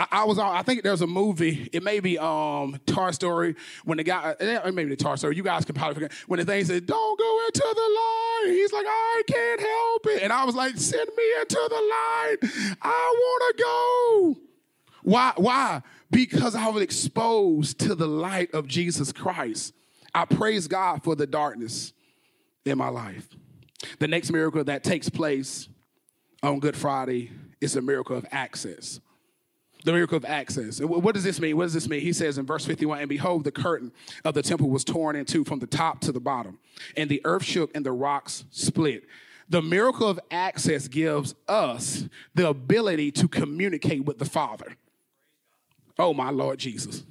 I, 0.00 0.06
I 0.10 0.24
was 0.24 0.38
I 0.38 0.62
think 0.62 0.82
there's 0.82 1.02
a 1.02 1.06
movie, 1.06 1.68
it 1.72 1.82
may 1.82 2.00
be 2.00 2.18
um 2.18 2.80
Toy 2.86 3.10
Story, 3.10 3.54
when 3.84 3.98
the 3.98 4.04
guy, 4.04 4.34
uh, 4.40 4.66
it 4.66 4.74
may 4.74 4.84
be 4.84 4.90
the 4.90 4.96
Toy 4.96 5.16
Story, 5.16 5.36
you 5.36 5.42
guys 5.42 5.64
can 5.64 5.74
probably 5.74 5.94
forget, 5.94 6.12
when 6.26 6.38
the 6.38 6.46
thing 6.46 6.64
said, 6.64 6.86
don't 6.86 7.18
go 7.18 7.46
into 7.46 7.60
the 7.60 7.80
light. 8.00 8.54
He's 8.54 8.72
like, 8.72 8.86
I 8.88 9.22
can't 9.26 9.60
help 9.60 10.06
it. 10.06 10.22
And 10.22 10.32
I 10.32 10.44
was 10.44 10.54
like, 10.54 10.76
send 10.76 11.08
me 11.16 11.24
into 11.40 11.68
the 11.68 11.74
light. 11.74 12.76
I 12.80 13.14
want 13.16 13.56
to 13.56 13.62
go. 13.62 14.40
Why? 15.02 15.32
Why? 15.36 15.82
Because 16.10 16.54
I 16.54 16.68
was 16.68 16.82
exposed 16.82 17.78
to 17.80 17.94
the 17.94 18.06
light 18.06 18.52
of 18.54 18.66
Jesus 18.66 19.12
Christ. 19.12 19.74
I 20.14 20.24
praise 20.24 20.66
God 20.66 21.04
for 21.04 21.14
the 21.14 21.26
darkness 21.26 21.92
in 22.64 22.78
my 22.78 22.88
life. 22.88 23.28
The 23.98 24.08
next 24.08 24.30
miracle 24.30 24.62
that 24.64 24.84
takes 24.84 25.08
place 25.08 25.68
on 26.42 26.60
Good 26.60 26.76
Friday 26.76 27.30
is 27.60 27.76
a 27.76 27.82
miracle 27.82 28.16
of 28.16 28.26
access. 28.30 29.00
The 29.84 29.92
miracle 29.92 30.18
of 30.18 30.26
access. 30.26 30.78
What 30.80 31.14
does 31.14 31.24
this 31.24 31.40
mean? 31.40 31.56
What 31.56 31.64
does 31.64 31.72
this 31.72 31.88
mean? 31.88 32.00
He 32.00 32.12
says 32.12 32.36
in 32.36 32.44
verse 32.44 32.66
51 32.66 33.00
And 33.00 33.08
behold, 33.08 33.44
the 33.44 33.52
curtain 33.52 33.92
of 34.24 34.34
the 34.34 34.42
temple 34.42 34.68
was 34.68 34.84
torn 34.84 35.16
in 35.16 35.24
two 35.24 35.42
from 35.42 35.58
the 35.58 35.66
top 35.66 36.00
to 36.02 36.12
the 36.12 36.20
bottom, 36.20 36.58
and 36.96 37.08
the 37.08 37.22
earth 37.24 37.44
shook 37.44 37.74
and 37.74 37.84
the 37.84 37.92
rocks 37.92 38.44
split. 38.50 39.04
The 39.48 39.62
miracle 39.62 40.06
of 40.06 40.20
access 40.30 40.86
gives 40.86 41.34
us 41.48 42.08
the 42.34 42.48
ability 42.48 43.10
to 43.12 43.26
communicate 43.26 44.04
with 44.04 44.18
the 44.18 44.24
Father. 44.24 44.76
Oh, 45.98 46.14
my 46.14 46.30
Lord 46.30 46.58
Jesus. 46.58 47.04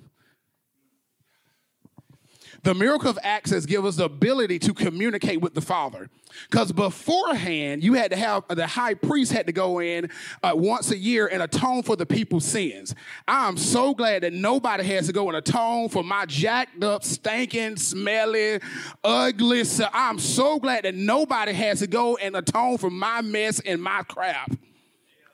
The 2.63 2.73
miracle 2.73 3.09
of 3.09 3.19
access 3.23 3.65
gives 3.65 3.85
us 3.85 3.95
the 3.97 4.05
ability 4.05 4.59
to 4.59 4.73
communicate 4.73 5.41
with 5.41 5.53
the 5.53 5.61
Father. 5.61 6.09
Because 6.49 6.71
beforehand, 6.71 7.83
you 7.83 7.93
had 7.93 8.11
to 8.11 8.17
have 8.17 8.43
the 8.49 8.67
high 8.67 8.93
priest 8.93 9.31
had 9.31 9.47
to 9.47 9.53
go 9.53 9.79
in 9.79 10.09
uh, 10.43 10.51
once 10.53 10.91
a 10.91 10.97
year 10.97 11.27
and 11.27 11.41
atone 11.41 11.83
for 11.83 11.95
the 11.95 12.05
people's 12.05 12.45
sins. 12.45 12.93
I'm 13.27 13.57
so 13.57 13.93
glad 13.93 14.23
that 14.23 14.33
nobody 14.33 14.83
has 14.83 15.07
to 15.07 15.13
go 15.13 15.27
and 15.27 15.37
atone 15.37 15.89
for 15.89 16.03
my 16.03 16.25
jacked 16.25 16.83
up, 16.83 17.03
stinking, 17.03 17.77
smelly, 17.77 18.59
ugly. 19.03 19.63
So 19.63 19.87
I'm 19.91 20.19
so 20.19 20.59
glad 20.59 20.85
that 20.85 20.95
nobody 20.95 21.53
has 21.53 21.79
to 21.79 21.87
go 21.87 22.17
and 22.17 22.35
atone 22.35 22.77
for 22.77 22.89
my 22.89 23.21
mess 23.21 23.59
and 23.61 23.81
my 23.81 24.03
crap. 24.03 24.51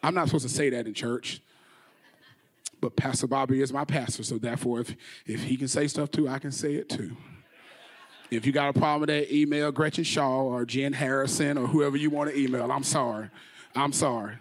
I'm 0.02 0.14
not 0.14 0.28
supposed 0.28 0.48
to 0.48 0.54
say 0.54 0.70
that 0.70 0.86
in 0.88 0.94
church 0.94 1.42
but 2.86 2.96
Pastor 2.96 3.26
Bobby 3.26 3.62
is 3.62 3.74
my 3.74 3.84
pastor, 3.84 4.22
so 4.22 4.38
therefore, 4.38 4.80
if, 4.80 4.96
if 5.26 5.42
he 5.42 5.58
can 5.58 5.68
say 5.68 5.88
stuff 5.88 6.12
too, 6.12 6.30
I 6.30 6.38
can 6.38 6.52
say 6.52 6.76
it 6.76 6.88
too. 6.88 7.18
If 8.30 8.46
you 8.46 8.52
got 8.52 8.70
a 8.70 8.74
problem 8.74 9.02
with 9.02 9.10
that, 9.10 9.36
email 9.36 9.72
Gretchen 9.72 10.04
Shaw 10.04 10.44
or 10.44 10.66
Jen 10.66 10.94
Harrison 10.94 11.58
or 11.58 11.66
whoever 11.66 11.98
you 11.98 12.12
want 12.12 12.30
to 12.30 12.40
email. 12.40 12.72
I'm 12.72 12.84
sorry. 12.84 13.32
I'm 13.76 13.92
sorry 13.92 14.36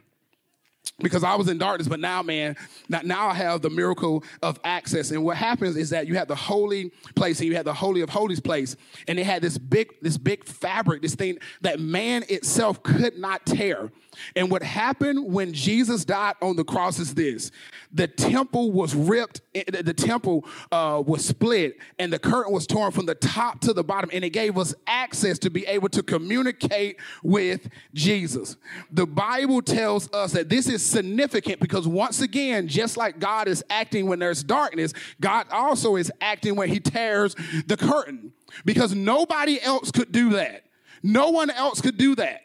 because 1.00 1.24
I 1.24 1.34
was 1.34 1.48
in 1.48 1.58
darkness, 1.58 1.88
but 1.88 1.98
now, 1.98 2.22
man, 2.22 2.56
now 2.88 3.28
I 3.28 3.34
have 3.34 3.62
the 3.62 3.70
miracle 3.70 4.22
of 4.42 4.60
access. 4.62 5.10
And 5.10 5.24
what 5.24 5.36
happens 5.36 5.76
is 5.76 5.90
that 5.90 6.06
you 6.06 6.14
have 6.16 6.28
the 6.28 6.36
holy 6.36 6.92
place 7.16 7.40
and 7.40 7.48
you 7.48 7.56
have 7.56 7.64
the 7.64 7.74
holy 7.74 8.00
of 8.02 8.10
holies 8.10 8.40
place, 8.40 8.76
and 9.08 9.18
it 9.18 9.24
had 9.24 9.42
this 9.42 9.58
big, 9.58 9.92
this 10.02 10.16
big 10.16 10.44
fabric, 10.44 11.02
this 11.02 11.14
thing 11.14 11.38
that 11.62 11.80
man 11.80 12.24
itself 12.28 12.82
could 12.82 13.18
not 13.18 13.44
tear. 13.44 13.90
And 14.36 14.50
what 14.50 14.62
happened 14.62 15.32
when 15.32 15.52
Jesus 15.52 16.04
died 16.04 16.36
on 16.40 16.54
the 16.54 16.64
cross 16.64 17.00
is 17.00 17.14
this: 17.14 17.50
the 17.94 18.08
temple 18.08 18.72
was 18.72 18.94
ripped, 18.94 19.40
eh, 19.54 19.62
the 19.68 19.94
temple 19.94 20.44
uh, 20.72 21.02
was 21.06 21.24
split, 21.24 21.78
and 21.98 22.12
the 22.12 22.18
curtain 22.18 22.52
was 22.52 22.66
torn 22.66 22.90
from 22.90 23.06
the 23.06 23.14
top 23.14 23.60
to 23.60 23.72
the 23.72 23.84
bottom, 23.84 24.10
and 24.12 24.24
it 24.24 24.30
gave 24.30 24.58
us 24.58 24.74
access 24.86 25.38
to 25.38 25.50
be 25.50 25.64
able 25.66 25.88
to 25.88 26.02
communicate 26.02 26.98
with 27.22 27.68
Jesus. 27.94 28.56
The 28.90 29.06
Bible 29.06 29.62
tells 29.62 30.12
us 30.12 30.32
that 30.32 30.48
this 30.48 30.68
is 30.68 30.84
significant 30.84 31.60
because 31.60 31.86
once 31.86 32.20
again, 32.20 32.66
just 32.66 32.96
like 32.96 33.20
God 33.20 33.46
is 33.46 33.64
acting 33.70 34.06
when 34.06 34.18
there's 34.18 34.42
darkness, 34.42 34.92
God 35.20 35.46
also 35.52 35.94
is 35.94 36.10
acting 36.20 36.56
when 36.56 36.68
He 36.68 36.80
tears 36.80 37.36
the 37.66 37.76
curtain 37.76 38.32
because 38.64 38.92
nobody 38.92 39.62
else 39.62 39.92
could 39.92 40.10
do 40.10 40.30
that. 40.30 40.64
No 41.02 41.30
one 41.30 41.50
else 41.50 41.80
could 41.80 41.96
do 41.96 42.16
that. 42.16 42.42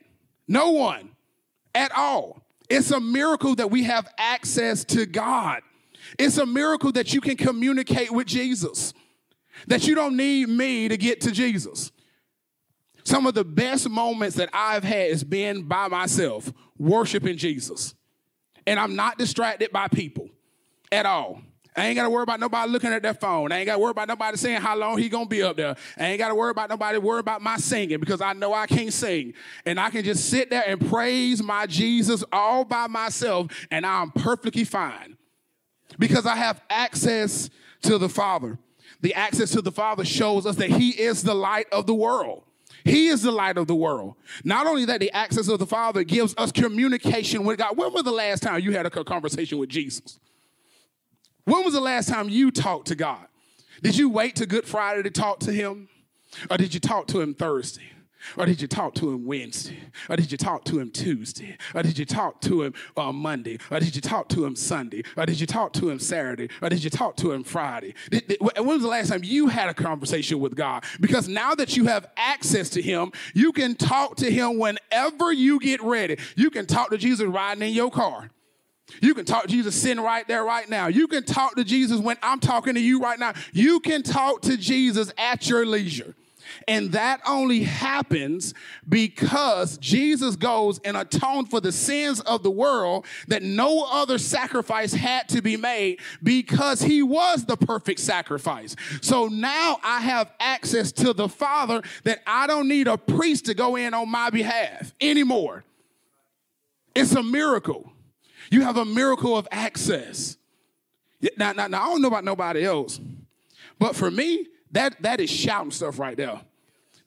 No 0.47 0.71
one 0.71 1.15
at 1.73 1.91
all. 1.95 2.43
It's 2.69 2.91
a 2.91 2.99
miracle 2.99 3.55
that 3.55 3.71
we 3.71 3.83
have 3.83 4.07
access 4.17 4.83
to 4.85 5.05
God. 5.05 5.61
It's 6.17 6.37
a 6.37 6.45
miracle 6.45 6.91
that 6.93 7.13
you 7.13 7.21
can 7.21 7.35
communicate 7.35 8.11
with 8.11 8.27
Jesus, 8.27 8.93
that 9.67 9.87
you 9.87 9.95
don't 9.95 10.15
need 10.15 10.49
me 10.49 10.87
to 10.87 10.97
get 10.97 11.21
to 11.21 11.31
Jesus. 11.31 11.91
Some 13.03 13.25
of 13.25 13.33
the 13.33 13.43
best 13.43 13.89
moments 13.89 14.35
that 14.35 14.49
I've 14.53 14.83
had 14.83 15.09
is 15.09 15.23
being 15.23 15.63
by 15.63 15.87
myself, 15.87 16.51
worshiping 16.77 17.37
Jesus. 17.37 17.95
And 18.67 18.79
I'm 18.79 18.95
not 18.95 19.17
distracted 19.17 19.71
by 19.71 19.87
people 19.87 20.29
at 20.91 21.05
all. 21.05 21.41
I 21.79 21.87
ain't 21.87 21.95
got 21.95 22.03
to 22.03 22.09
worry 22.09 22.23
about 22.23 22.39
nobody 22.39 22.69
looking 22.71 22.91
at 22.91 23.01
their 23.01 23.13
phone. 23.13 23.51
I 23.51 23.59
ain't 23.59 23.65
got 23.65 23.73
to 23.73 23.79
worry 23.79 23.91
about 23.91 24.07
nobody 24.07 24.37
saying 24.37 24.61
how 24.61 24.75
long 24.75 24.97
he 24.97 25.07
gonna 25.07 25.25
be 25.25 25.41
up 25.41 25.55
there. 25.55 25.75
I 25.97 26.07
ain't 26.07 26.19
got 26.19 26.27
to 26.27 26.35
worry 26.35 26.51
about 26.51 26.69
nobody 26.69 26.97
worry 26.97 27.19
about 27.19 27.41
my 27.41 27.57
singing 27.57 27.99
because 27.99 28.21
I 28.21 28.33
know 28.33 28.53
I 28.53 28.67
can't 28.67 28.91
sing. 28.91 29.33
And 29.65 29.79
I 29.79 29.89
can 29.89 30.03
just 30.03 30.29
sit 30.29 30.49
there 30.49 30.63
and 30.67 30.89
praise 30.89 31.41
my 31.41 31.65
Jesus 31.67 32.23
all 32.33 32.65
by 32.65 32.87
myself 32.87 33.47
and 33.71 33.85
I'm 33.85 34.11
perfectly 34.11 34.65
fine 34.65 35.17
because 35.97 36.25
I 36.25 36.35
have 36.35 36.61
access 36.69 37.49
to 37.83 37.97
the 37.97 38.09
Father. 38.09 38.59
The 39.01 39.13
access 39.13 39.51
to 39.51 39.61
the 39.61 39.71
Father 39.71 40.03
shows 40.03 40.45
us 40.45 40.57
that 40.57 40.69
he 40.69 40.89
is 40.89 41.23
the 41.23 41.33
light 41.33 41.67
of 41.71 41.87
the 41.87 41.95
world. 41.95 42.43
He 42.83 43.07
is 43.07 43.21
the 43.21 43.31
light 43.31 43.57
of 43.57 43.67
the 43.67 43.75
world. 43.75 44.15
Not 44.43 44.67
only 44.67 44.85
that, 44.85 44.99
the 44.99 45.11
access 45.11 45.47
of 45.47 45.59
the 45.59 45.65
Father 45.65 46.03
gives 46.03 46.33
us 46.37 46.51
communication 46.51 47.43
with 47.45 47.57
God. 47.57 47.77
When 47.77 47.93
was 47.93 48.03
the 48.03 48.11
last 48.11 48.43
time 48.43 48.61
you 48.61 48.71
had 48.71 48.85
a 48.85 48.89
conversation 48.89 49.57
with 49.57 49.69
Jesus? 49.69 50.19
When 51.49 51.65
was 51.65 51.73
the 51.73 51.81
last 51.81 52.07
time 52.07 52.29
you 52.29 52.51
talked 52.51 52.89
to 52.89 52.95
God? 52.95 53.25
Did 53.81 53.97
you 53.97 54.07
wait 54.07 54.35
to 54.35 54.45
Good 54.45 54.65
Friday 54.65 55.01
to 55.01 55.09
talk 55.09 55.39
to 55.39 55.51
Him? 55.51 55.89
Or 56.47 56.57
did 56.57 56.75
you 56.75 56.79
talk 56.79 57.07
to 57.07 57.21
Him 57.21 57.33
Thursday? 57.33 57.89
Or 58.37 58.45
did 58.45 58.61
you 58.61 58.67
talk 58.67 58.93
to 58.95 59.11
him 59.11 59.25
Wednesday? 59.25 59.79
Or 60.09 60.17
did 60.17 60.29
you 60.29 60.37
talk 60.37 60.65
to 60.65 60.77
him 60.77 60.91
Tuesday? 60.91 61.57
Or 61.73 61.81
did 61.81 61.97
you 61.97 62.03
talk 62.03 62.41
to 62.41 62.63
him 62.63 62.73
on 62.97 63.15
Monday? 63.15 63.59
Or 63.71 63.79
did 63.79 63.95
you 63.95 64.01
talk 64.01 64.27
to 64.29 64.45
him 64.45 64.57
Sunday? 64.57 65.03
Or 65.15 65.25
did 65.25 65.39
you 65.39 65.47
talk 65.47 65.71
to 65.73 65.89
him 65.89 65.99
Saturday? 65.99 66.49
Or 66.61 66.67
did 66.67 66.83
you 66.83 66.89
talk 66.89 67.15
to 67.15 67.31
him 67.31 67.45
Friday? 67.45 67.95
When 68.41 68.67
was 68.67 68.81
the 68.81 68.89
last 68.89 69.07
time 69.07 69.23
you 69.23 69.47
had 69.47 69.69
a 69.69 69.73
conversation 69.73 70.41
with 70.41 70.53
God? 70.53 70.83
Because 70.99 71.29
now 71.29 71.55
that 71.55 71.77
you 71.77 71.85
have 71.85 72.07
access 72.17 72.69
to 72.71 72.81
him, 72.81 73.13
you 73.33 73.53
can 73.53 73.75
talk 73.75 74.17
to 74.17 74.29
him 74.29 74.59
whenever 74.59 75.31
you 75.31 75.57
get 75.57 75.81
ready. 75.81 76.17
You 76.35 76.49
can 76.49 76.65
talk 76.65 76.89
to 76.89 76.97
Jesus 76.97 77.25
riding 77.25 77.63
in 77.63 77.73
your 77.73 77.89
car. 77.89 78.31
You 79.01 79.13
can 79.13 79.25
talk 79.25 79.43
to 79.43 79.47
Jesus 79.49 79.79
sitting 79.79 80.03
right 80.03 80.27
there 80.27 80.43
right 80.43 80.69
now. 80.69 80.87
You 80.87 81.07
can 81.07 81.23
talk 81.23 81.55
to 81.55 81.63
Jesus 81.63 81.99
when 81.99 82.17
I'm 82.21 82.39
talking 82.39 82.73
to 82.73 82.79
you 82.79 83.01
right 83.01 83.19
now. 83.19 83.33
You 83.53 83.79
can 83.79 84.03
talk 84.03 84.41
to 84.43 84.57
Jesus 84.57 85.11
at 85.17 85.47
your 85.47 85.65
leisure. 85.65 86.15
And 86.67 86.91
that 86.93 87.21
only 87.27 87.61
happens 87.61 88.53
because 88.87 89.77
Jesus 89.77 90.35
goes 90.35 90.79
and 90.79 90.97
atones 90.97 91.49
for 91.49 91.61
the 91.61 91.71
sins 91.71 92.19
of 92.21 92.43
the 92.43 92.51
world 92.51 93.05
that 93.27 93.43
no 93.43 93.85
other 93.89 94.17
sacrifice 94.17 94.93
had 94.93 95.29
to 95.29 95.41
be 95.41 95.57
made 95.57 95.99
because 96.23 96.81
he 96.81 97.03
was 97.03 97.45
the 97.45 97.57
perfect 97.57 97.99
sacrifice. 97.99 98.75
So 99.01 99.27
now 99.27 99.79
I 99.83 100.01
have 100.01 100.31
access 100.39 100.91
to 100.93 101.13
the 101.13 101.29
Father 101.29 101.81
that 102.03 102.19
I 102.25 102.47
don't 102.47 102.67
need 102.67 102.87
a 102.87 102.97
priest 102.97 103.45
to 103.45 103.53
go 103.53 103.75
in 103.75 103.93
on 103.93 104.09
my 104.09 104.29
behalf 104.29 104.93
anymore. 104.99 105.63
It's 106.95 107.13
a 107.13 107.23
miracle. 107.23 107.91
You 108.49 108.61
have 108.61 108.77
a 108.77 108.85
miracle 108.85 109.37
of 109.37 109.47
access. 109.51 110.37
Now, 111.37 111.53
now, 111.53 111.67
now 111.67 111.83
I 111.83 111.89
don't 111.89 112.01
know 112.01 112.07
about 112.07 112.23
nobody 112.23 112.65
else, 112.65 112.99
but 113.77 113.95
for 113.95 114.09
me, 114.09 114.47
that, 114.71 115.01
that 115.01 115.19
is 115.19 115.29
shouting 115.29 115.71
stuff 115.71 115.99
right 115.99 116.15
there. 116.15 116.41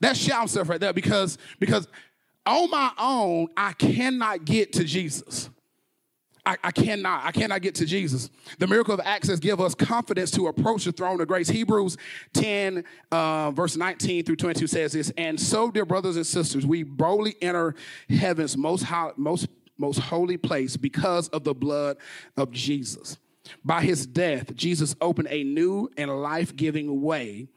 That's 0.00 0.18
shouting 0.18 0.48
stuff 0.48 0.68
right 0.68 0.80
there 0.80 0.92
because, 0.92 1.38
because 1.58 1.86
on 2.44 2.70
my 2.70 2.90
own, 2.98 3.48
I 3.56 3.72
cannot 3.72 4.44
get 4.44 4.72
to 4.74 4.84
Jesus. 4.84 5.48
I, 6.44 6.56
I, 6.64 6.70
cannot. 6.72 7.24
I 7.24 7.30
cannot 7.30 7.62
get 7.62 7.76
to 7.76 7.86
Jesus. 7.86 8.28
The 8.58 8.66
miracle 8.66 8.92
of 8.92 9.00
access 9.00 9.38
give 9.38 9.60
us 9.60 9.76
confidence 9.76 10.32
to 10.32 10.48
approach 10.48 10.84
the 10.84 10.92
throne 10.92 11.20
of 11.20 11.28
grace. 11.28 11.48
Hebrews 11.48 11.96
10, 12.32 12.82
uh, 13.12 13.52
verse 13.52 13.76
19 13.76 14.24
through 14.24 14.36
22 14.36 14.66
says 14.66 14.92
this, 14.92 15.12
and 15.16 15.38
so, 15.38 15.70
dear 15.70 15.84
brothers 15.84 16.16
and 16.16 16.26
sisters, 16.26 16.66
we 16.66 16.82
boldly 16.82 17.36
enter 17.40 17.76
heaven's 18.08 18.56
most, 18.56 18.82
high, 18.82 19.12
most 19.16 19.46
most 19.82 19.98
holy 19.98 20.38
place 20.38 20.76
because 20.76 21.28
of 21.28 21.44
the 21.44 21.54
blood 21.54 21.98
of 22.36 22.50
Jesus. 22.50 23.18
By 23.64 23.82
his 23.82 24.06
death, 24.06 24.54
Jesus 24.54 24.94
opened 25.00 25.28
a 25.30 25.44
new 25.44 25.90
and 25.96 26.22
life 26.22 26.54
giving 26.56 27.02
way 27.02 27.48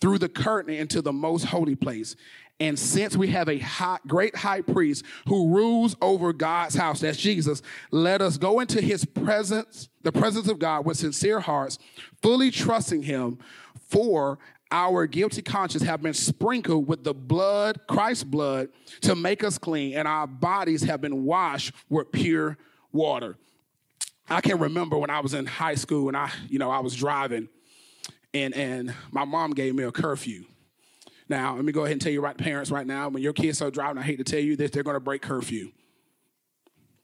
through 0.00 0.18
the 0.18 0.28
curtain 0.28 0.72
into 0.72 1.02
the 1.02 1.12
most 1.12 1.44
holy 1.44 1.74
place. 1.74 2.16
And 2.60 2.78
since 2.78 3.16
we 3.16 3.26
have 3.28 3.48
a 3.48 3.58
high, 3.58 3.98
great 4.06 4.36
high 4.36 4.60
priest 4.60 5.04
who 5.26 5.52
rules 5.52 5.96
over 6.00 6.32
God's 6.32 6.76
house, 6.76 7.00
that's 7.00 7.18
Jesus, 7.18 7.60
let 7.90 8.22
us 8.22 8.38
go 8.38 8.60
into 8.60 8.80
his 8.80 9.04
presence, 9.04 9.88
the 10.02 10.12
presence 10.12 10.48
of 10.48 10.60
God 10.60 10.86
with 10.86 10.96
sincere 10.96 11.40
hearts, 11.40 11.78
fully 12.22 12.52
trusting 12.52 13.02
him 13.02 13.38
for 13.88 14.38
our 14.72 15.06
guilty 15.06 15.42
conscience 15.42 15.84
have 15.84 16.02
been 16.02 16.14
sprinkled 16.14 16.88
with 16.88 17.04
the 17.04 17.14
blood, 17.14 17.80
Christ's 17.86 18.24
blood, 18.24 18.70
to 19.02 19.14
make 19.14 19.44
us 19.44 19.58
clean, 19.58 19.94
and 19.94 20.08
our 20.08 20.26
bodies 20.26 20.82
have 20.82 21.00
been 21.00 21.24
washed 21.24 21.72
with 21.88 22.10
pure 22.10 22.56
water. 22.90 23.36
I 24.28 24.40
can 24.40 24.58
remember 24.58 24.96
when 24.98 25.10
I 25.10 25.20
was 25.20 25.34
in 25.34 25.46
high 25.46 25.74
school 25.74 26.08
and 26.08 26.16
I, 26.16 26.30
you 26.48 26.58
know, 26.58 26.70
I 26.70 26.80
was 26.80 26.96
driving 26.96 27.48
and 28.34 28.54
and 28.54 28.94
my 29.10 29.24
mom 29.24 29.52
gave 29.52 29.74
me 29.74 29.84
a 29.84 29.92
curfew. 29.92 30.44
Now, 31.28 31.54
let 31.54 31.64
me 31.64 31.72
go 31.72 31.82
ahead 31.82 31.92
and 31.92 32.00
tell 32.00 32.12
you 32.12 32.20
right 32.20 32.36
parents 32.36 32.70
right 32.70 32.86
now, 32.86 33.08
when 33.08 33.22
your 33.22 33.32
kids 33.32 33.62
are 33.62 33.70
driving, 33.70 33.98
I 33.98 34.02
hate 34.02 34.16
to 34.18 34.24
tell 34.24 34.40
you 34.40 34.56
this, 34.56 34.70
they're 34.70 34.82
gonna 34.82 35.00
break 35.00 35.22
curfew. 35.22 35.70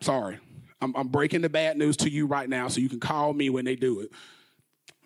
Sorry. 0.01 0.39
I'm, 0.81 0.95
I'm 0.95 1.09
breaking 1.09 1.43
the 1.43 1.49
bad 1.49 1.77
news 1.77 1.97
to 1.99 2.11
you 2.11 2.27
right 2.27 2.49
now 2.49 2.69
so 2.69 2.81
you 2.81 2.89
can 2.89 3.01
call 3.01 3.33
me 3.33 3.51
when 3.51 3.65
they 3.65 3.75
do 3.75 4.01
it. 4.01 4.11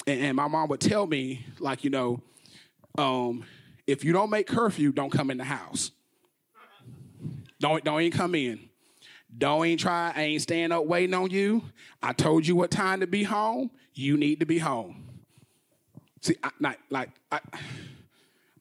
And, 0.07 0.21
and 0.21 0.37
my 0.37 0.47
mom 0.47 0.69
would 0.69 0.81
tell 0.81 1.07
me, 1.07 1.47
like, 1.61 1.83
you 1.83 1.91
know, 1.91 2.21
um, 2.99 3.45
if 3.87 4.05
you 4.05 4.13
don't 4.13 4.31
make 4.31 4.47
curfew, 4.47 4.93
don't 4.93 5.11
come 5.11 5.31
in 5.31 5.39
the 5.39 5.45
house. 5.45 5.91
Don't, 7.61 7.83
don't 7.85 8.01
even 8.01 8.17
come 8.17 8.35
in. 8.35 8.69
Don't 9.37 9.65
even 9.65 9.79
try. 9.79 10.13
I 10.15 10.23
ain't 10.23 10.43
stand 10.43 10.73
up 10.73 10.85
waiting 10.85 11.15
on 11.15 11.31
you. 11.31 11.63
I 12.03 12.13
told 12.13 12.47
you 12.47 12.57
what 12.57 12.71
time 12.71 13.01
to 13.01 13.07
be 13.07 13.23
home. 13.23 13.71
You 13.95 14.17
need 14.17 14.41
to 14.41 14.47
be 14.47 14.59
home. 14.59 15.09
See, 16.21 16.37
I, 16.43 16.51
like, 16.61 16.79
like 16.91 17.11
I, 17.31 17.41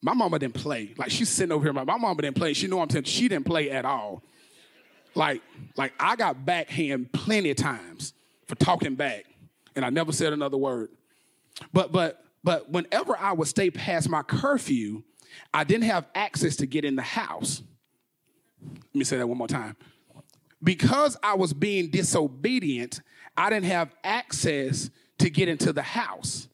my 0.02 0.14
mama 0.14 0.40
didn't 0.40 0.56
play. 0.56 0.94
Like 0.98 1.12
she's 1.12 1.30
sitting 1.30 1.52
over 1.52 1.64
here. 1.64 1.74
My, 1.74 1.84
my 1.84 1.98
mama 1.98 2.22
didn't 2.22 2.38
play. 2.38 2.54
She 2.54 2.68
know 2.68 2.82
I'm 2.82 2.90
saying 2.90 3.04
she 3.06 3.28
didn't 3.28 3.46
play 3.46 3.70
at 3.70 3.86
all. 3.86 4.24
Like, 5.14 5.42
like 5.78 5.94
I 6.00 6.16
got 6.16 6.46
backhand 6.46 7.12
plenty 7.12 7.52
of 7.52 7.58
times 7.58 8.14
for 8.48 8.56
talking 8.56 8.96
back, 8.96 9.26
and 9.76 9.84
I 9.84 9.90
never 9.90 10.12
said 10.12 10.34
another 10.34 10.58
word. 10.58 10.90
But 11.74 11.92
but 11.92 12.24
but 12.44 12.70
whenever 12.70 13.16
I 13.18 13.34
would 13.34 13.48
stay 13.48 13.70
past 13.70 14.10
my 14.10 14.24
curfew, 14.24 15.04
I 15.54 15.64
didn't 15.64 15.86
have 15.86 16.08
access 16.16 16.56
to 16.58 16.66
get 16.66 16.86
in 16.86 16.96
the 16.96 17.02
house. 17.02 17.62
Let 18.62 18.96
me 18.96 19.04
say 19.04 19.18
that 19.18 19.28
one 19.28 19.38
more 19.38 19.48
time. 19.48 19.76
Because 20.64 21.18
I 21.24 21.36
was 21.36 21.54
being 21.54 21.90
disobedient, 21.90 23.02
I 23.38 23.50
didn't 23.50 23.66
have 23.66 23.94
access 24.04 24.90
to 25.20 25.30
get 25.30 25.50
into 25.50 25.74
the 25.74 25.82
house. 25.82 26.48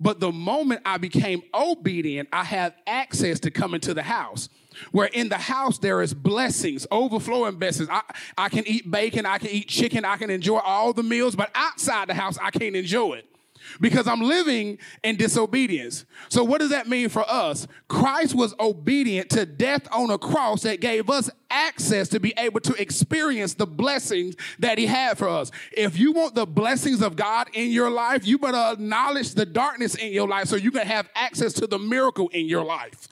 But 0.00 0.18
the 0.18 0.32
moment 0.32 0.82
I 0.84 0.98
became 0.98 1.42
obedient, 1.52 2.28
I 2.32 2.44
have 2.44 2.74
access 2.86 3.38
to 3.40 3.50
come 3.50 3.74
into 3.74 3.94
the 3.94 4.02
house. 4.02 4.48
Where 4.90 5.06
in 5.06 5.28
the 5.28 5.38
house 5.38 5.78
there 5.78 6.02
is 6.02 6.12
blessings, 6.12 6.84
overflowing 6.90 7.56
blessings. 7.56 7.88
I, 7.90 8.02
I 8.36 8.48
can 8.48 8.66
eat 8.66 8.90
bacon, 8.90 9.24
I 9.24 9.38
can 9.38 9.50
eat 9.50 9.68
chicken, 9.68 10.04
I 10.04 10.16
can 10.16 10.30
enjoy 10.30 10.58
all 10.58 10.92
the 10.92 11.04
meals, 11.04 11.36
but 11.36 11.50
outside 11.54 12.08
the 12.08 12.14
house, 12.14 12.36
I 12.42 12.50
can't 12.50 12.74
enjoy 12.74 13.14
it 13.14 13.33
because 13.80 14.06
I'm 14.06 14.20
living 14.20 14.78
in 15.02 15.16
disobedience. 15.16 16.04
So, 16.28 16.44
what 16.44 16.60
does 16.60 16.70
that 16.70 16.88
mean 16.88 17.08
for 17.08 17.24
us? 17.28 17.66
Christ 17.88 18.34
was 18.34 18.54
obedient 18.58 19.30
to 19.30 19.46
death 19.46 19.86
on 19.92 20.10
a 20.10 20.18
cross 20.18 20.62
that 20.62 20.80
gave 20.80 21.10
us 21.10 21.30
access 21.50 22.08
to 22.08 22.20
be 22.20 22.34
able 22.36 22.60
to 22.60 22.74
experience 22.80 23.54
the 23.54 23.66
blessings 23.66 24.34
that 24.58 24.78
He 24.78 24.86
had 24.86 25.18
for 25.18 25.28
us. 25.28 25.50
If 25.72 25.98
you 25.98 26.12
want 26.12 26.34
the 26.34 26.46
blessings 26.46 27.02
of 27.02 27.16
God 27.16 27.48
in 27.52 27.70
your 27.70 27.90
life, 27.90 28.26
you 28.26 28.38
better 28.38 28.72
acknowledge 28.72 29.34
the 29.34 29.46
darkness 29.46 29.94
in 29.94 30.12
your 30.12 30.28
life 30.28 30.48
so 30.48 30.56
you 30.56 30.70
can 30.70 30.86
have 30.86 31.08
access 31.14 31.52
to 31.54 31.66
the 31.66 31.78
miracle 31.78 32.28
in 32.28 32.46
your 32.46 32.64
life. 32.64 33.08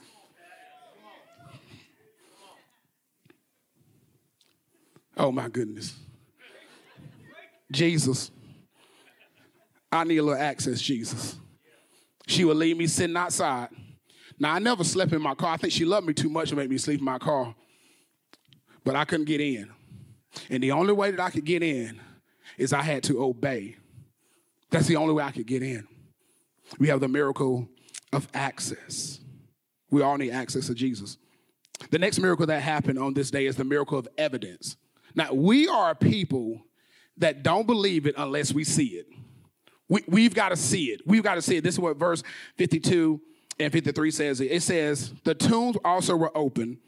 Oh 5.15 5.31
my 5.31 5.47
goodness. 5.47 5.95
Jesus. 7.71 8.31
I 9.93 10.03
need 10.03 10.17
a 10.17 10.23
little 10.23 10.41
access, 10.41 10.81
Jesus. 10.81 11.35
She 12.27 12.45
would 12.45 12.57
leave 12.57 12.77
me 12.77 12.87
sitting 12.87 13.15
outside. 13.15 13.69
Now, 14.39 14.53
I 14.53 14.59
never 14.59 14.83
slept 14.83 15.13
in 15.13 15.21
my 15.21 15.35
car. 15.35 15.53
I 15.53 15.57
think 15.57 15.73
she 15.73 15.85
loved 15.85 16.07
me 16.07 16.13
too 16.13 16.29
much 16.29 16.49
to 16.49 16.55
make 16.55 16.69
me 16.69 16.77
sleep 16.77 16.99
in 16.99 17.05
my 17.05 17.19
car. 17.19 17.53
But 18.83 18.95
I 18.95 19.05
couldn't 19.05 19.25
get 19.25 19.39
in. 19.39 19.69
And 20.49 20.63
the 20.63 20.71
only 20.71 20.93
way 20.93 21.11
that 21.11 21.19
I 21.19 21.29
could 21.29 21.45
get 21.45 21.61
in 21.61 21.99
is 22.57 22.73
I 22.73 22.81
had 22.81 23.03
to 23.03 23.23
obey. 23.23 23.77
That's 24.71 24.87
the 24.87 24.95
only 24.95 25.13
way 25.13 25.23
I 25.23 25.31
could 25.31 25.45
get 25.45 25.61
in. 25.61 25.87
We 26.79 26.87
have 26.87 26.99
the 26.99 27.07
miracle 27.07 27.69
of 28.11 28.27
access. 28.33 29.19
We 29.91 30.01
all 30.01 30.17
need 30.17 30.31
access 30.31 30.67
to 30.67 30.73
Jesus. 30.73 31.17
The 31.91 31.99
next 31.99 32.19
miracle 32.19 32.47
that 32.47 32.61
happened 32.61 32.97
on 32.97 33.13
this 33.13 33.29
day 33.29 33.45
is 33.45 33.55
the 33.55 33.63
miracle 33.63 33.99
of 33.99 34.07
evidence. 34.17 34.77
Now, 35.13 35.33
we 35.33 35.67
are 35.67 35.93
people 35.93 36.63
that 37.17 37.43
don't 37.43 37.67
believe 37.67 38.07
it 38.07 38.15
unless 38.17 38.53
we 38.53 38.63
see 38.63 38.87
it. 38.87 39.05
We, 39.93 40.03
we've 40.07 40.33
got 40.33 40.49
to 40.49 40.55
see 40.55 40.85
it. 40.85 41.01
We've 41.05 41.21
got 41.21 41.35
to 41.35 41.41
see 41.43 41.57
it. 41.57 41.63
This 41.63 41.75
is 41.75 41.79
what 41.79 41.97
verse 41.97 42.23
52 42.57 43.21
and 43.59 43.71
53 43.71 44.09
says. 44.09 44.41
It 44.41 44.63
says, 44.63 45.13
The 45.23 45.35
tombs 45.35 45.77
also 45.85 46.15
were 46.15 46.35
open, 46.35 46.79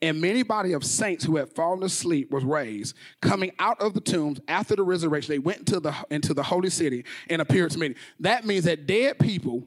and 0.00 0.18
many 0.18 0.42
body 0.42 0.72
of 0.72 0.82
saints 0.82 1.24
who 1.24 1.36
had 1.36 1.52
fallen 1.52 1.82
asleep 1.82 2.30
was 2.30 2.42
raised. 2.42 2.96
Coming 3.20 3.52
out 3.58 3.78
of 3.82 3.92
the 3.92 4.00
tombs 4.00 4.40
after 4.48 4.74
the 4.76 4.82
resurrection, 4.82 5.34
they 5.34 5.38
went 5.38 5.58
into 5.58 5.78
the, 5.78 5.94
into 6.08 6.32
the 6.32 6.42
holy 6.42 6.70
city 6.70 7.04
and 7.28 7.42
appeared 7.42 7.70
to 7.72 7.78
many. 7.78 7.96
That 8.20 8.46
means 8.46 8.64
that 8.64 8.86
dead 8.86 9.18
people, 9.18 9.64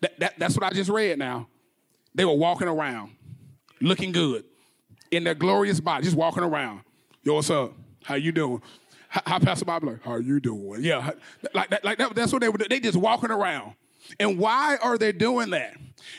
that, 0.00 0.16
that, 0.20 0.38
that's 0.38 0.54
what 0.54 0.62
I 0.62 0.70
just 0.70 0.90
read 0.90 1.18
now, 1.18 1.48
they 2.14 2.24
were 2.24 2.34
walking 2.34 2.68
around, 2.68 3.16
looking 3.80 4.12
good, 4.12 4.44
in 5.10 5.24
their 5.24 5.34
glorious 5.34 5.80
body, 5.80 6.04
just 6.04 6.16
walking 6.16 6.44
around. 6.44 6.82
Yo, 7.24 7.34
what's 7.34 7.50
up? 7.50 7.72
How 8.04 8.14
you 8.14 8.30
doing? 8.30 8.62
How 9.08 9.38
Pastor 9.38 9.64
Bob 9.64 9.84
like, 9.84 10.04
how 10.04 10.16
you 10.16 10.38
doing? 10.38 10.84
Yeah, 10.84 11.12
like 11.54 11.70
that, 11.70 11.84
like 11.84 11.98
that, 11.98 12.14
that's 12.14 12.32
what 12.32 12.42
they 12.42 12.48
were. 12.48 12.58
They 12.58 12.78
just 12.78 12.96
walking 12.96 13.30
around. 13.30 13.72
And 14.20 14.38
why 14.38 14.76
are 14.82 14.98
they 14.98 15.12
doing 15.12 15.50
that? 15.50 15.76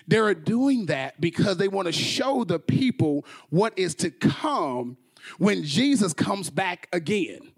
They're 0.07 0.33
doing 0.33 0.87
that 0.87 1.19
because 1.21 1.57
they 1.57 1.67
want 1.67 1.85
to 1.85 1.91
show 1.91 2.43
the 2.43 2.59
people 2.59 3.25
what 3.49 3.77
is 3.77 3.95
to 3.95 4.09
come 4.09 4.97
when 5.37 5.63
Jesus 5.63 6.13
comes 6.13 6.49
back 6.49 6.87
again. 6.91 7.51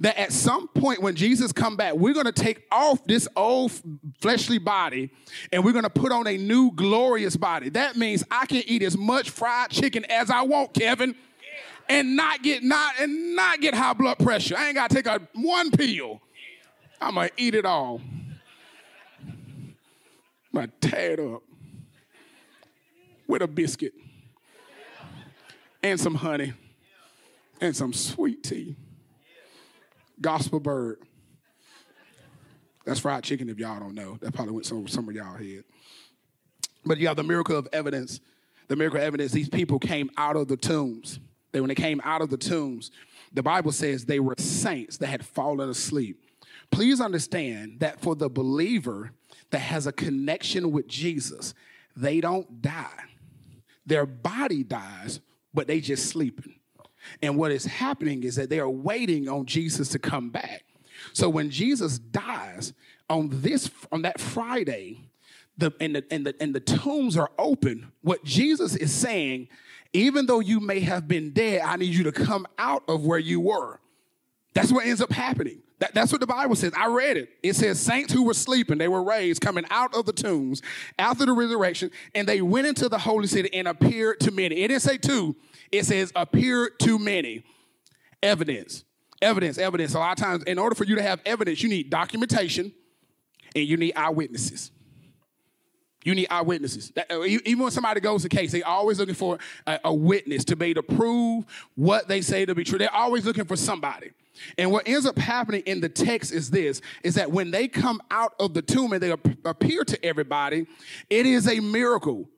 That 0.00 0.18
at 0.18 0.32
some 0.32 0.66
point 0.68 1.02
when 1.02 1.14
Jesus 1.14 1.52
come 1.52 1.76
back, 1.76 1.94
we're 1.94 2.14
going 2.14 2.26
to 2.26 2.32
take 2.32 2.66
off 2.72 3.06
this 3.06 3.28
old 3.36 3.72
fleshly 4.20 4.58
body 4.58 5.10
and 5.52 5.64
we're 5.64 5.72
going 5.72 5.84
to 5.84 5.90
put 5.90 6.10
on 6.10 6.26
a 6.26 6.36
new 6.36 6.72
glorious 6.72 7.36
body. 7.36 7.68
That 7.68 7.96
means 7.96 8.24
I 8.30 8.46
can 8.46 8.62
eat 8.66 8.82
as 8.82 8.96
much 8.96 9.30
fried 9.30 9.70
chicken 9.70 10.04
as 10.06 10.30
I 10.30 10.42
want, 10.42 10.74
Kevin 10.74 11.14
and 11.88 12.16
not 12.16 12.42
get 12.42 12.62
not 12.62 12.94
and 13.00 13.34
not 13.34 13.60
get 13.60 13.74
high 13.74 13.92
blood 13.92 14.18
pressure. 14.18 14.56
I 14.56 14.66
ain't 14.66 14.74
gotta 14.74 14.94
take 14.94 15.06
a 15.06 15.20
one 15.34 15.70
pill. 15.70 16.20
I'm 17.00 17.14
gonna 17.14 17.30
eat 17.36 17.54
it 17.54 17.64
all. 17.64 18.00
I'm 19.26 19.76
gonna 20.52 20.68
tear 20.80 21.12
it 21.12 21.20
up 21.20 21.42
with 23.26 23.42
a 23.42 23.46
biscuit 23.46 23.94
and 25.82 26.00
some 26.00 26.14
honey 26.14 26.52
and 27.60 27.76
some 27.76 27.92
sweet 27.92 28.42
tea. 28.42 28.76
Gospel 30.20 30.60
bird. 30.60 30.98
That's 32.84 33.00
fried 33.00 33.22
chicken 33.22 33.48
if 33.50 33.58
y'all 33.58 33.78
don't 33.78 33.94
know. 33.94 34.16
That 34.20 34.32
probably 34.34 34.54
went 34.54 34.72
over 34.72 34.88
some 34.88 35.08
of 35.08 35.14
y'all 35.14 35.36
head. 35.36 35.64
But 36.84 36.98
you 36.98 37.06
have 37.08 37.16
the 37.16 37.22
miracle 37.22 37.56
of 37.56 37.68
evidence. 37.72 38.20
The 38.68 38.76
miracle 38.76 38.98
of 38.98 39.04
evidence, 39.04 39.32
these 39.32 39.48
people 39.48 39.78
came 39.78 40.10
out 40.16 40.36
of 40.36 40.48
the 40.48 40.56
tombs. 40.56 41.20
They, 41.52 41.60
when 41.60 41.68
they 41.68 41.74
came 41.74 42.00
out 42.04 42.20
of 42.20 42.30
the 42.30 42.36
tombs, 42.36 42.90
the 43.32 43.42
Bible 43.42 43.72
says 43.72 44.04
they 44.04 44.20
were 44.20 44.34
saints 44.38 44.98
that 44.98 45.06
had 45.06 45.24
fallen 45.24 45.68
asleep. 45.68 46.24
Please 46.70 47.00
understand 47.00 47.80
that 47.80 48.00
for 48.00 48.14
the 48.14 48.28
believer 48.28 49.12
that 49.50 49.60
has 49.60 49.86
a 49.86 49.92
connection 49.92 50.70
with 50.70 50.86
Jesus, 50.86 51.54
they 51.96 52.20
don't 52.20 52.60
die. 52.60 53.04
Their 53.86 54.06
body 54.06 54.62
dies, 54.62 55.20
but 55.54 55.66
they 55.66 55.80
just 55.80 56.06
sleeping. 56.06 56.54
And 57.22 57.38
what 57.38 57.52
is 57.52 57.64
happening 57.64 58.22
is 58.22 58.36
that 58.36 58.50
they 58.50 58.60
are 58.60 58.68
waiting 58.68 59.28
on 59.28 59.46
Jesus 59.46 59.88
to 59.90 59.98
come 59.98 60.30
back. 60.30 60.64
So 61.12 61.28
when 61.28 61.50
Jesus 61.50 61.98
dies 61.98 62.74
on 63.08 63.30
this 63.32 63.70
on 63.90 64.02
that 64.02 64.20
Friday, 64.20 65.07
the 65.58 65.72
and 65.80 65.96
the 65.96 66.04
and 66.10 66.24
the 66.24 66.34
and 66.40 66.54
the 66.54 66.60
tombs 66.60 67.16
are 67.16 67.30
open, 67.38 67.92
what 68.02 68.24
Jesus 68.24 68.74
is 68.76 68.92
saying 68.92 69.48
even 69.92 70.26
though 70.26 70.40
you 70.40 70.60
may 70.60 70.80
have 70.80 71.08
been 71.08 71.30
dead, 71.30 71.62
I 71.62 71.76
need 71.76 71.94
you 71.94 72.04
to 72.04 72.12
come 72.12 72.46
out 72.58 72.84
of 72.88 73.04
where 73.04 73.18
you 73.18 73.40
were. 73.40 73.80
That's 74.54 74.72
what 74.72 74.86
ends 74.86 75.00
up 75.00 75.12
happening. 75.12 75.62
That, 75.78 75.94
that's 75.94 76.10
what 76.10 76.20
the 76.20 76.26
Bible 76.26 76.56
says. 76.56 76.72
I 76.76 76.88
read 76.88 77.16
it. 77.16 77.30
It 77.42 77.54
says, 77.54 77.78
Saints 77.78 78.12
who 78.12 78.24
were 78.24 78.34
sleeping, 78.34 78.78
they 78.78 78.88
were 78.88 79.02
raised, 79.02 79.40
coming 79.40 79.64
out 79.70 79.94
of 79.94 80.06
the 80.06 80.12
tombs 80.12 80.60
after 80.98 81.24
the 81.24 81.32
resurrection, 81.32 81.90
and 82.14 82.26
they 82.26 82.42
went 82.42 82.66
into 82.66 82.88
the 82.88 82.98
holy 82.98 83.28
city 83.28 83.48
and 83.54 83.68
appeared 83.68 84.18
to 84.20 84.32
many. 84.32 84.56
It 84.56 84.68
didn't 84.68 84.82
say 84.82 84.98
two, 84.98 85.36
it 85.70 85.86
says 85.86 86.12
appeared 86.16 86.78
to 86.80 86.98
many. 86.98 87.44
Evidence, 88.20 88.84
evidence, 89.22 89.58
evidence. 89.58 89.94
A 89.94 90.00
lot 90.00 90.18
of 90.18 90.24
times, 90.24 90.42
in 90.44 90.58
order 90.58 90.74
for 90.74 90.84
you 90.84 90.96
to 90.96 91.02
have 91.02 91.20
evidence, 91.24 91.62
you 91.62 91.68
need 91.68 91.88
documentation 91.88 92.72
and 93.54 93.64
you 93.64 93.76
need 93.76 93.92
eyewitnesses. 93.94 94.72
You 96.04 96.14
need 96.14 96.28
eyewitnesses. 96.30 96.92
Uh, 96.96 97.24
even 97.24 97.58
when 97.58 97.72
somebody 97.72 98.00
goes 98.00 98.22
to 98.22 98.28
case, 98.28 98.52
they're 98.52 98.66
always 98.66 98.98
looking 98.98 99.14
for 99.14 99.38
a, 99.66 99.80
a, 99.84 99.94
witness 99.94 100.44
to 100.44 100.56
be 100.56 100.66
able 100.66 100.82
to 100.82 100.94
prove 100.94 101.44
what 101.74 102.06
they 102.06 102.20
say 102.20 102.46
to 102.46 102.54
be 102.54 102.64
true. 102.64 102.78
They're 102.78 102.94
always 102.94 103.24
looking 103.24 103.44
for 103.44 103.56
somebody. 103.56 104.12
And 104.56 104.70
what 104.70 104.86
ends 104.86 105.06
up 105.06 105.18
happening 105.18 105.62
in 105.66 105.80
the 105.80 105.88
text 105.88 106.32
is 106.32 106.50
this, 106.50 106.80
is 107.02 107.16
that 107.16 107.30
when 107.32 107.50
they 107.50 107.66
come 107.66 108.00
out 108.10 108.34
of 108.38 108.54
the 108.54 108.62
tomb 108.62 108.92
and 108.92 109.02
they 109.02 109.10
appear 109.10 109.84
to 109.84 110.04
everybody, 110.04 110.66
it 111.10 111.26
is 111.26 111.48
a 111.48 111.58
miracle. 111.60 112.28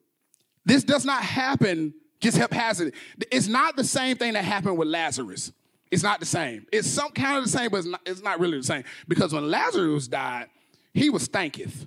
This 0.64 0.82
does 0.82 1.04
not 1.04 1.22
happen 1.22 1.94
just 2.20 2.38
haphazardly. 2.38 2.98
It's 3.30 3.48
not 3.48 3.76
the 3.76 3.84
same 3.84 4.16
thing 4.16 4.34
that 4.34 4.44
happened 4.44 4.78
with 4.78 4.88
Lazarus. 4.88 5.52
It's 5.90 6.02
not 6.02 6.20
the 6.20 6.26
same. 6.26 6.66
It's 6.72 6.88
some 6.88 7.10
kind 7.10 7.38
of 7.38 7.44
the 7.44 7.50
same, 7.50 7.70
but 7.70 7.78
it's 7.78 7.86
not, 7.86 8.00
it's 8.06 8.22
not 8.22 8.38
really 8.38 8.58
the 8.58 8.64
same. 8.64 8.84
Because 9.08 9.32
when 9.32 9.50
Lazarus 9.50 10.06
died, 10.06 10.46
he 10.94 11.10
was 11.10 11.28
stanketh. 11.28 11.86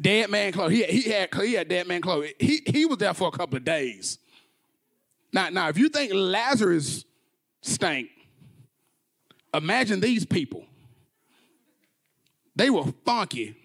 Dead 0.00 0.30
man 0.30 0.52
clothes. 0.52 0.72
He, 0.72 0.84
he 0.84 1.10
had 1.10 1.34
he 1.34 1.54
had 1.54 1.68
dead 1.68 1.86
man 1.88 2.00
clothes. 2.00 2.30
He 2.38 2.62
he 2.66 2.86
was 2.86 2.98
there 2.98 3.14
for 3.14 3.28
a 3.28 3.32
couple 3.32 3.56
of 3.56 3.64
days. 3.64 4.18
Now, 5.32 5.50
now, 5.50 5.68
if 5.68 5.76
you 5.76 5.88
think 5.88 6.12
Lazarus 6.14 7.04
stank, 7.60 8.08
imagine 9.52 10.00
these 10.00 10.24
people. 10.24 10.64
They 12.56 12.70
were 12.70 12.84
funky, 13.04 13.56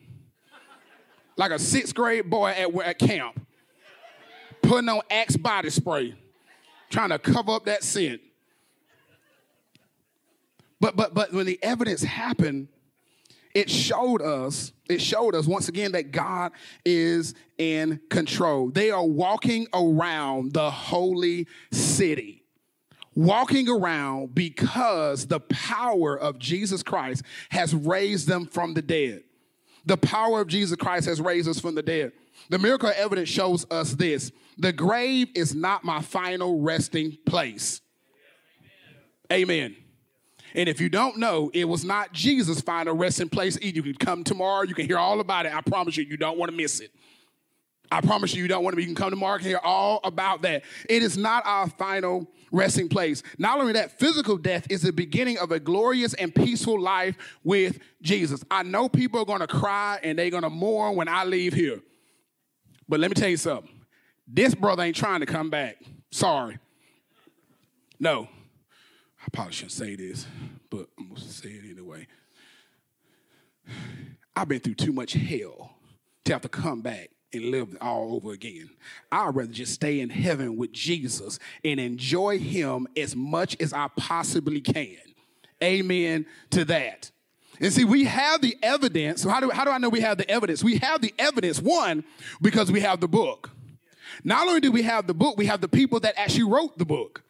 like 1.36 1.52
a 1.52 1.58
sixth 1.58 1.96
grade 1.96 2.30
boy 2.30 2.50
at, 2.50 2.76
at 2.82 3.00
camp, 3.00 3.40
putting 4.62 4.90
on 4.90 5.02
Axe 5.10 5.38
body 5.38 5.70
spray, 5.70 6.16
trying 6.90 7.10
to 7.10 7.18
cover 7.18 7.54
up 7.54 7.66
that 7.66 7.84
scent. 7.84 8.22
But 10.80 10.96
but 10.96 11.14
but 11.14 11.32
when 11.32 11.46
the 11.46 11.58
evidence 11.64 12.04
happened, 12.04 12.68
it 13.54 13.70
showed 13.70 14.22
us, 14.22 14.74
it 14.90 15.02
showed 15.02 15.36
us 15.36 15.46
once 15.46 15.70
again 15.70 15.92
that 15.92 16.12
God 16.12 16.52
is 16.86 17.36
in 17.58 18.00
control. 18.10 18.70
They 18.70 18.90
are 18.90 19.06
walking 19.06 19.68
around 19.74 20.54
the 20.54 20.72
holy 20.72 21.48
city. 21.72 22.44
Walking 23.16 23.70
around 23.70 24.34
because 24.34 25.28
the 25.28 25.40
power 25.40 26.18
of 26.18 26.40
Jesus 26.40 26.82
Christ 26.82 27.22
has 27.50 27.76
raised 27.76 28.28
them 28.28 28.48
from 28.48 28.74
the 28.74 28.82
dead. 28.82 29.24
The 29.86 29.98
power 29.98 30.42
of 30.42 30.48
Jesus 30.48 30.78
Christ 30.78 31.06
has 31.06 31.22
raised 31.22 31.48
us 31.48 31.60
from 31.60 31.76
the 31.76 31.84
dead. 31.84 32.14
The 32.50 32.58
miracle 32.58 32.92
evidence 32.96 33.30
shows 33.30 33.68
us 33.70 33.94
this 33.94 34.32
the 34.58 34.74
grave 34.74 35.30
is 35.36 35.54
not 35.54 35.84
my 35.84 36.02
final 36.02 36.60
resting 36.60 37.18
place. 37.26 37.82
Amen. 39.32 39.76
And 40.54 40.70
if 40.70 40.80
you 40.80 40.90
don't 40.90 41.18
know, 41.18 41.50
it 41.54 41.66
was 41.66 41.84
not 41.84 42.14
Jesus' 42.14 42.62
final 42.62 42.96
resting 42.96 43.30
place 43.30 43.58
either. 43.62 43.78
You 43.78 43.84
can 43.84 43.96
come 43.96 44.24
tomorrow, 44.24 44.64
you 44.64 44.76
can 44.76 44.86
hear 44.86 45.00
all 45.00 45.20
about 45.20 45.46
it. 45.46 45.54
I 45.54 45.62
promise 45.62 45.98
you, 45.98 46.04
you 46.04 46.18
don't 46.18 46.38
want 46.38 46.52
to 46.52 46.58
miss 46.58 46.80
it. 46.80 46.92
I 47.92 48.02
promise 48.02 48.34
you, 48.34 48.42
you 48.42 48.48
don't 48.48 48.64
want 48.64 48.76
to. 48.76 48.82
You 48.82 48.88
can 48.88 48.96
come 48.96 49.12
tomorrow 49.12 49.36
and 49.36 49.46
hear 49.46 49.60
all 49.64 50.00
about 50.04 50.42
that. 50.44 50.64
It 50.90 51.04
is 51.04 51.18
not 51.18 51.46
our 51.46 51.70
final 51.70 52.28
resting 52.52 52.90
place. 52.90 53.22
Not 53.38 53.60
only 53.60 53.74
that, 53.74 54.00
physical 54.00 54.38
death 54.38 54.66
is 54.70 54.82
the 54.82 54.92
beginning 54.94 55.38
of 55.38 55.52
a 55.52 55.60
glorious 55.60 56.14
and 56.16 56.34
peaceful 56.34 56.80
life 56.80 57.16
with 57.44 57.80
Jesus. 58.02 58.44
I 58.50 58.64
know 58.64 58.90
people 58.90 59.20
are 59.20 59.26
going 59.26 59.42
to 59.42 59.48
cry 59.48 60.00
and 60.02 60.18
they're 60.18 60.32
going 60.32 60.44
to 60.44 60.50
mourn 60.50 60.96
when 60.96 61.08
I 61.08 61.24
leave 61.24 61.54
here. 61.54 61.82
But 62.88 63.00
let 63.00 63.12
me 63.12 63.16
tell 63.16 63.30
you 63.30 63.38
something. 63.38 63.70
This 64.28 64.56
brother 64.56 64.84
ain't 64.84 64.96
trying 64.96 65.20
to 65.20 65.26
come 65.26 65.50
back. 65.50 65.78
Sorry. 66.12 66.58
No, 68.00 68.28
I 69.24 69.30
probably 69.32 69.54
shouldn't 69.54 69.72
say 69.72 69.96
this, 69.96 70.28
but 70.70 70.88
I'm 71.00 71.10
gonna 71.10 71.22
say 71.22 71.50
it 71.50 71.64
anyway. 71.72 72.08
I've 74.36 74.48
been 74.48 74.60
through 74.60 74.76
too 74.76 74.92
much 74.92 75.14
hell 75.14 75.76
to 76.26 76.34
have 76.34 76.42
to 76.42 76.50
come 76.50 76.82
back 76.82 77.10
and 77.32 77.46
live 77.46 77.76
all 77.82 78.16
over 78.16 78.34
again. 78.34 78.70
I'd 79.12 79.36
rather 79.36 79.52
just 79.52 79.74
stay 79.74 80.00
in 80.00 80.10
heaven 80.10 80.58
with 80.58 80.72
Jesus 80.72 81.40
and 81.64 81.80
enjoy 81.80 82.40
Him 82.40 82.88
as 82.98 83.16
much 83.16 83.60
as 83.60 83.74
I 83.74 83.88
possibly 83.96 84.62
can. 84.62 84.98
Amen 85.64 86.26
to 86.52 86.66
that. 86.66 87.12
And 87.60 87.72
see, 87.72 87.86
we 87.86 88.04
have 88.06 88.42
the 88.42 88.58
evidence. 88.62 89.22
So, 89.22 89.30
how 89.30 89.40
do, 89.40 89.50
how 89.50 89.64
do 89.64 89.72
I 89.72 89.78
know 89.78 89.90
we 89.90 90.02
have 90.02 90.18
the 90.18 90.30
evidence? 90.30 90.64
We 90.64 90.78
have 90.80 91.02
the 91.02 91.14
evidence, 91.18 91.62
one, 91.62 92.04
because 92.42 92.72
we 92.72 92.82
have 92.82 93.00
the 93.00 93.08
book. 93.08 93.52
Not 94.24 94.48
only 94.48 94.60
do 94.60 94.72
we 94.72 94.82
have 94.84 95.08
the 95.08 95.14
book, 95.14 95.38
we 95.38 95.46
have 95.46 95.62
the 95.62 95.68
people 95.68 96.00
that 96.02 96.16
actually 96.18 96.44
wrote 96.44 96.78
the 96.78 96.86
book. 96.86 97.24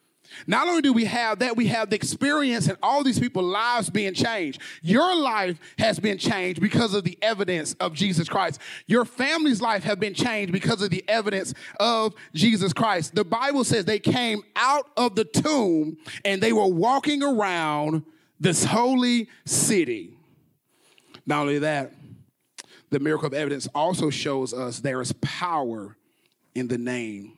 Not 0.47 0.67
only 0.67 0.81
do 0.81 0.93
we 0.93 1.05
have 1.05 1.39
that, 1.39 1.55
we 1.55 1.67
have 1.67 1.89
the 1.89 1.95
experience 1.95 2.67
and 2.67 2.77
all 2.81 3.03
these 3.03 3.19
people's 3.19 3.51
lives 3.51 3.89
being 3.89 4.13
changed. 4.13 4.61
Your 4.81 5.15
life 5.15 5.57
has 5.77 5.99
been 5.99 6.17
changed 6.17 6.61
because 6.61 6.93
of 6.93 7.03
the 7.03 7.17
evidence 7.21 7.73
of 7.79 7.93
Jesus 7.93 8.27
Christ. 8.27 8.59
Your 8.87 9.05
family's 9.05 9.61
life 9.61 9.83
have 9.83 9.99
been 9.99 10.13
changed 10.13 10.51
because 10.51 10.81
of 10.81 10.89
the 10.89 11.03
evidence 11.07 11.53
of 11.79 12.13
Jesus 12.33 12.73
Christ. 12.73 13.15
The 13.15 13.25
Bible 13.25 13.63
says 13.63 13.85
they 13.85 13.99
came 13.99 14.43
out 14.55 14.87
of 14.97 15.15
the 15.15 15.25
tomb 15.25 15.97
and 16.25 16.41
they 16.41 16.53
were 16.53 16.67
walking 16.67 17.23
around 17.23 18.03
this 18.39 18.65
holy 18.65 19.29
city. 19.45 20.17
Not 21.25 21.41
only 21.41 21.59
that, 21.59 21.93
the 22.89 22.99
miracle 22.99 23.27
of 23.27 23.33
evidence 23.33 23.67
also 23.73 24.09
shows 24.09 24.53
us 24.53 24.79
there 24.79 25.01
is 25.01 25.13
power 25.13 25.97
in 26.53 26.67
the 26.67 26.77
name 26.77 27.33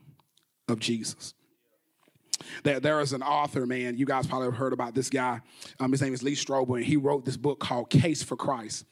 of 0.68 0.80
Jesus. 0.80 1.34
There, 2.64 2.80
there 2.80 3.02
is 3.02 3.14
an 3.14 3.24
author, 3.24 3.66
man. 3.66 3.98
You 3.98 4.06
guys 4.06 4.28
probably 4.28 4.48
have 4.48 4.56
heard 4.56 4.74
about 4.74 4.96
this 4.96 5.10
guy. 5.10 5.42
Um, 5.80 5.92
his 5.92 6.02
name 6.02 6.14
is 6.14 6.24
Lee 6.24 6.36
Strobel, 6.36 6.78
and 6.78 6.86
he 6.86 6.98
wrote 6.98 7.26
this 7.26 7.38
book 7.38 7.60
called 7.60 7.90
Case 7.90 8.24
for 8.24 8.36
Christ 8.36 8.86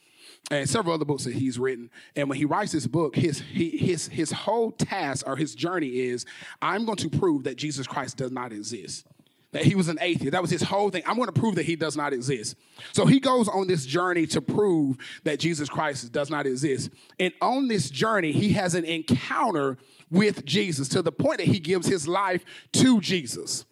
and 0.51 0.69
several 0.69 0.93
other 0.93 1.05
books 1.05 1.23
that 1.23 1.33
he's 1.33 1.57
written. 1.57 1.89
And 2.15 2.29
when 2.29 2.37
he 2.37 2.45
writes 2.45 2.71
this 2.71 2.87
book, 2.87 3.15
his 3.15 3.41
he, 3.41 3.77
his 3.77 4.07
his 4.07 4.31
whole 4.31 4.71
task 4.71 5.27
or 5.27 5.35
his 5.35 5.55
journey 5.55 5.99
is, 5.99 6.25
I'm 6.61 6.85
going 6.85 6.97
to 6.97 7.09
prove 7.09 7.43
that 7.43 7.57
Jesus 7.57 7.87
Christ 7.87 8.17
does 8.17 8.31
not 8.31 8.51
exist. 8.51 9.07
That 9.53 9.63
he 9.63 9.75
was 9.75 9.87
an 9.87 9.97
atheist. 10.01 10.33
That 10.33 10.41
was 10.41 10.51
his 10.51 10.63
whole 10.63 10.89
thing. 10.89 11.03
I'm 11.05 11.15
going 11.15 11.27
to 11.27 11.39
prove 11.39 11.55
that 11.55 11.65
he 11.65 11.75
does 11.75 11.95
not 11.95 12.11
exist. 12.11 12.55
So 12.91 13.05
he 13.05 13.19
goes 13.19 13.47
on 13.47 13.67
this 13.67 13.85
journey 13.85 14.27
to 14.27 14.41
prove 14.41 14.97
that 15.23 15.39
Jesus 15.39 15.69
Christ 15.69 16.11
does 16.11 16.29
not 16.29 16.45
exist. 16.45 16.89
And 17.19 17.33
on 17.41 17.67
this 17.67 17.89
journey, 17.89 18.31
he 18.31 18.53
has 18.53 18.75
an 18.75 18.83
encounter 18.83 19.77
with 20.11 20.45
Jesus 20.45 20.87
to 20.89 21.01
the 21.01 21.11
point 21.11 21.37
that 21.37 21.47
he 21.47 21.59
gives 21.59 21.87
his 21.87 22.07
life 22.07 22.43
to 22.73 22.99
Jesus. 22.99 23.65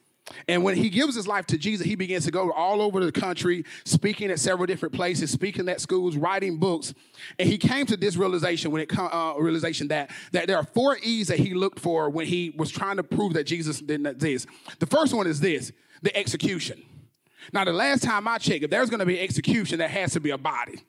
And 0.48 0.64
when 0.64 0.76
he 0.76 0.90
gives 0.90 1.16
his 1.16 1.28
life 1.28 1.46
to 1.48 1.58
Jesus, 1.58 1.86
he 1.86 1.96
begins 1.96 2.26
to 2.26 2.32
go 2.32 2.52
all 2.52 2.82
over 2.82 3.04
the 3.04 3.12
country, 3.12 3.66
speaking 3.86 4.32
at 4.32 4.40
several 4.40 4.66
different 4.66 4.94
places, 4.94 5.32
speaking 5.32 5.68
at 5.70 5.82
schools, 5.82 6.16
writing 6.16 6.58
books. 6.58 6.94
And 7.40 7.48
he 7.48 7.58
came 7.58 7.86
to 7.88 7.98
this 7.98 8.16
realization 8.16 8.72
when 8.72 8.82
it 8.82 8.92
uh, 8.98 9.34
realization 9.38 9.88
that 9.90 10.12
that 10.32 10.48
there 10.48 10.58
are 10.58 10.64
four 10.64 10.98
E's 11.04 11.28
that 11.28 11.40
he 11.40 11.54
looked 11.54 11.80
for 11.80 12.10
when 12.10 12.28
he 12.28 12.54
was 12.58 12.72
trying 12.72 12.98
to 12.98 13.04
prove 13.04 13.34
that 13.34 13.46
Jesus 13.46 13.80
didn't 13.80 14.08
exist. 14.08 14.48
The 14.80 14.88
first 14.88 15.14
one 15.14 15.28
is 15.28 15.40
this: 15.40 15.72
the 16.02 16.16
execution. 16.16 16.84
Now, 17.54 17.66
the 17.66 17.74
last 17.74 18.04
time 18.04 18.28
I 18.28 18.38
checked, 18.38 18.64
if 18.64 18.70
there's 18.70 18.90
going 18.90 19.00
to 19.00 19.06
be 19.06 19.20
execution, 19.20 19.80
there 19.80 19.88
has 19.88 20.14
to 20.14 20.20
be 20.20 20.30
a 20.30 20.38
body. 20.38 20.84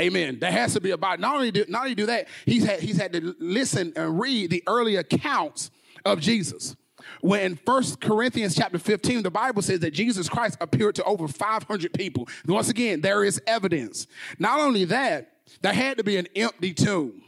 Amen. 0.00 0.38
There 0.40 0.50
has 0.50 0.72
to 0.72 0.80
be 0.80 0.90
a 0.90 0.96
body. 0.96 1.20
Not 1.20 1.34
only 1.34 1.50
do, 1.50 1.64
not 1.68 1.82
only 1.82 1.94
do 1.94 2.06
that, 2.06 2.28
he's 2.46 2.64
had, 2.64 2.80
he's 2.80 2.96
had 2.96 3.12
to 3.12 3.34
listen 3.38 3.92
and 3.94 4.18
read 4.18 4.50
the 4.50 4.62
early 4.66 4.96
accounts 4.96 5.70
of 6.04 6.20
Jesus. 6.20 6.74
When 7.20 7.40
in 7.40 7.58
1 7.64 7.84
Corinthians 8.00 8.54
chapter 8.54 8.78
15, 8.78 9.22
the 9.22 9.30
Bible 9.30 9.62
says 9.62 9.80
that 9.80 9.92
Jesus 9.92 10.28
Christ 10.28 10.58
appeared 10.60 10.94
to 10.96 11.04
over 11.04 11.28
500 11.28 11.92
people. 11.94 12.28
Once 12.46 12.68
again, 12.68 13.00
there 13.00 13.24
is 13.24 13.40
evidence. 13.46 14.06
Not 14.38 14.60
only 14.60 14.84
that, 14.86 15.32
there 15.60 15.72
had 15.72 15.98
to 15.98 16.04
be 16.04 16.16
an 16.16 16.28
empty 16.34 16.72
tomb. 16.74 17.22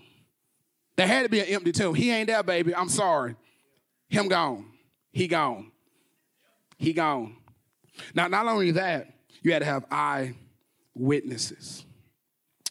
There 0.97 1.07
had 1.07 1.25
to 1.25 1.29
be 1.29 1.41
an 1.41 1.47
empty 1.47 1.73
tomb. 1.73 1.95
He 1.95 2.11
ain't 2.11 2.29
there, 2.29 2.43
baby. 2.43 2.75
I'm 2.75 2.89
sorry. 2.89 3.37
Him 4.09 4.29
gone. 4.29 4.67
He 5.13 5.27
gone. 5.29 5.73
He 6.79 6.93
gone. 6.93 7.37
Now, 8.15 8.29
not 8.29 8.47
only 8.47 8.73
that, 8.73 9.09
you 9.43 9.53
had 9.53 9.61
to 9.61 9.67
have 9.67 9.85
eyewitnesses 9.91 11.85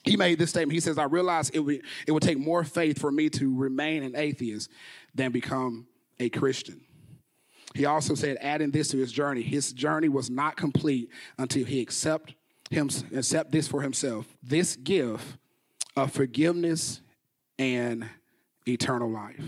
he 0.04 0.18
made 0.18 0.38
this 0.38 0.50
statement. 0.50 0.74
He 0.74 0.80
says, 0.80 0.98
I 0.98 1.06
realized 1.06 1.56
it 1.56 1.60
would, 1.60 1.82
it 2.06 2.12
would 2.12 2.24
take 2.24 2.38
more 2.38 2.63
faith 2.63 3.00
for 3.00 3.12
me 3.12 3.30
to 3.32 3.56
remain 3.56 4.04
an 4.04 4.16
atheist 4.16 4.70
than 5.16 5.32
become 5.32 5.88
a 6.20 6.30
Christian. 6.30 6.82
He 7.73 7.86
also 7.86 8.13
said, 8.15 8.38
adding 8.39 8.71
this 8.71 8.89
to 8.89 8.97
his 8.97 9.12
journey, 9.12 9.41
his 9.41 9.73
journey 9.73 10.09
was 10.09 10.29
not 10.29 10.55
complete 10.55 11.09
until 11.38 11.65
he 11.65 11.81
accept 11.81 12.36
him 12.69 12.89
accept 13.15 13.51
this 13.51 13.67
for 13.67 13.81
himself. 13.81 14.25
This 14.41 14.75
gift 14.75 15.38
of 15.95 16.12
forgiveness 16.12 17.01
and 17.59 18.09
eternal 18.67 19.09
life. 19.09 19.43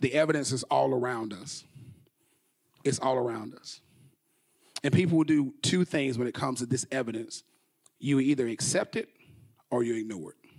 The 0.00 0.14
evidence 0.14 0.52
is 0.52 0.62
all 0.64 0.94
around 0.94 1.32
us. 1.32 1.64
It's 2.84 3.00
all 3.00 3.16
around 3.16 3.54
us. 3.54 3.80
And 4.84 4.94
people 4.94 5.18
will 5.18 5.24
do 5.24 5.52
two 5.62 5.84
things 5.84 6.16
when 6.16 6.28
it 6.28 6.34
comes 6.34 6.60
to 6.60 6.66
this 6.66 6.86
evidence 6.92 7.42
you 7.98 8.20
either 8.20 8.46
accept 8.46 8.94
it 8.94 9.08
or 9.70 9.82
you 9.82 9.96
ignore 9.96 10.30
it. 10.30 10.50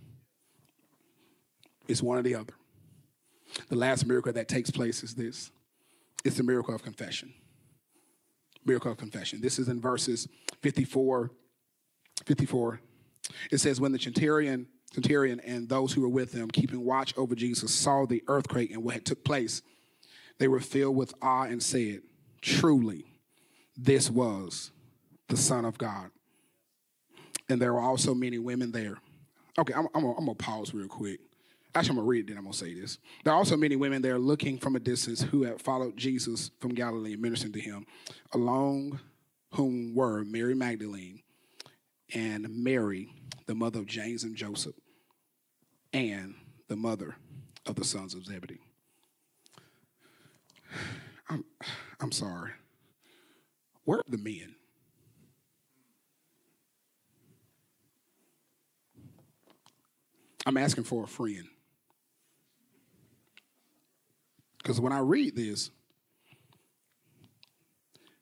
It's 1.87 2.03
one 2.03 2.17
or 2.17 2.21
the 2.21 2.35
other. 2.35 2.53
The 3.69 3.77
last 3.77 4.05
miracle 4.05 4.33
that 4.33 4.49
takes 4.49 4.69
place 4.69 5.03
is 5.03 5.15
this 5.15 5.51
it's 6.23 6.37
the 6.37 6.43
miracle 6.43 6.73
of 6.73 6.83
confession. 6.83 7.33
Miracle 8.65 8.91
of 8.91 8.97
confession. 8.97 9.41
This 9.41 9.59
is 9.59 9.69
in 9.69 9.79
verses 9.79 10.27
54. 10.61 11.31
54. 12.25 12.81
It 13.51 13.59
says, 13.59 13.79
When 13.79 13.91
the 13.91 13.99
centurion, 13.99 14.67
centurion 14.93 15.39
and 15.39 15.69
those 15.69 15.93
who 15.93 16.01
were 16.01 16.09
with 16.09 16.33
him, 16.33 16.49
keeping 16.49 16.83
watch 16.83 17.13
over 17.17 17.35
Jesus, 17.35 17.73
saw 17.73 18.05
the 18.05 18.23
earthquake 18.27 18.71
and 18.71 18.83
what 18.83 18.95
had 18.95 19.05
took 19.05 19.23
place, 19.23 19.61
they 20.37 20.47
were 20.47 20.59
filled 20.59 20.95
with 20.95 21.13
awe 21.21 21.43
and 21.43 21.63
said, 21.63 22.01
Truly, 22.41 23.05
this 23.77 24.09
was 24.09 24.71
the 25.27 25.37
Son 25.37 25.63
of 25.63 25.77
God 25.77 26.11
and 27.49 27.59
there 27.59 27.73
were 27.73 27.81
also 27.81 28.13
many 28.13 28.37
women 28.37 28.71
there. 28.71 28.97
Okay, 29.57 29.73
I'm, 29.73 29.87
I'm, 29.93 30.05
I'm 30.05 30.25
gonna 30.25 30.35
pause 30.35 30.73
real 30.73 30.87
quick. 30.87 31.19
Actually, 31.75 31.91
I'm 31.91 31.95
gonna 31.97 32.07
read 32.07 32.19
it, 32.21 32.27
then 32.29 32.37
I'm 32.37 32.43
gonna 32.43 32.53
say 32.53 32.73
this. 32.73 32.97
There 33.23 33.31
are 33.31 33.37
also 33.37 33.55
many 33.55 33.75
women 33.75 34.01
there 34.01 34.17
looking 34.17 34.57
from 34.57 34.75
a 34.75 34.79
distance 34.79 35.21
who 35.21 35.43
had 35.43 35.61
followed 35.61 35.95
Jesus 35.95 36.49
from 36.59 36.73
Galilee 36.73 37.13
and 37.13 37.21
ministered 37.21 37.53
to 37.53 37.59
him, 37.59 37.85
along 38.33 38.99
whom 39.53 39.93
were 39.93 40.23
Mary 40.23 40.55
Magdalene 40.55 41.21
and 42.13 42.47
Mary, 42.49 43.13
the 43.45 43.55
mother 43.55 43.79
of 43.79 43.85
James 43.85 44.23
and 44.23 44.35
Joseph, 44.35 44.75
and 45.93 46.33
the 46.67 46.75
mother 46.75 47.15
of 47.65 47.75
the 47.75 47.85
sons 47.85 48.15
of 48.15 48.25
Zebedee. 48.25 48.59
I'm, 51.29 51.45
I'm 51.99 52.11
sorry. 52.11 52.51
Where 53.85 53.99
are 53.99 54.03
the 54.07 54.17
men? 54.17 54.55
I'm 60.45 60.57
asking 60.57 60.85
for 60.85 61.03
a 61.03 61.07
friend. 61.07 61.47
Because 64.69 64.79
when 64.79 64.93
I 64.93 64.99
read 64.99 65.35
this, 65.35 65.71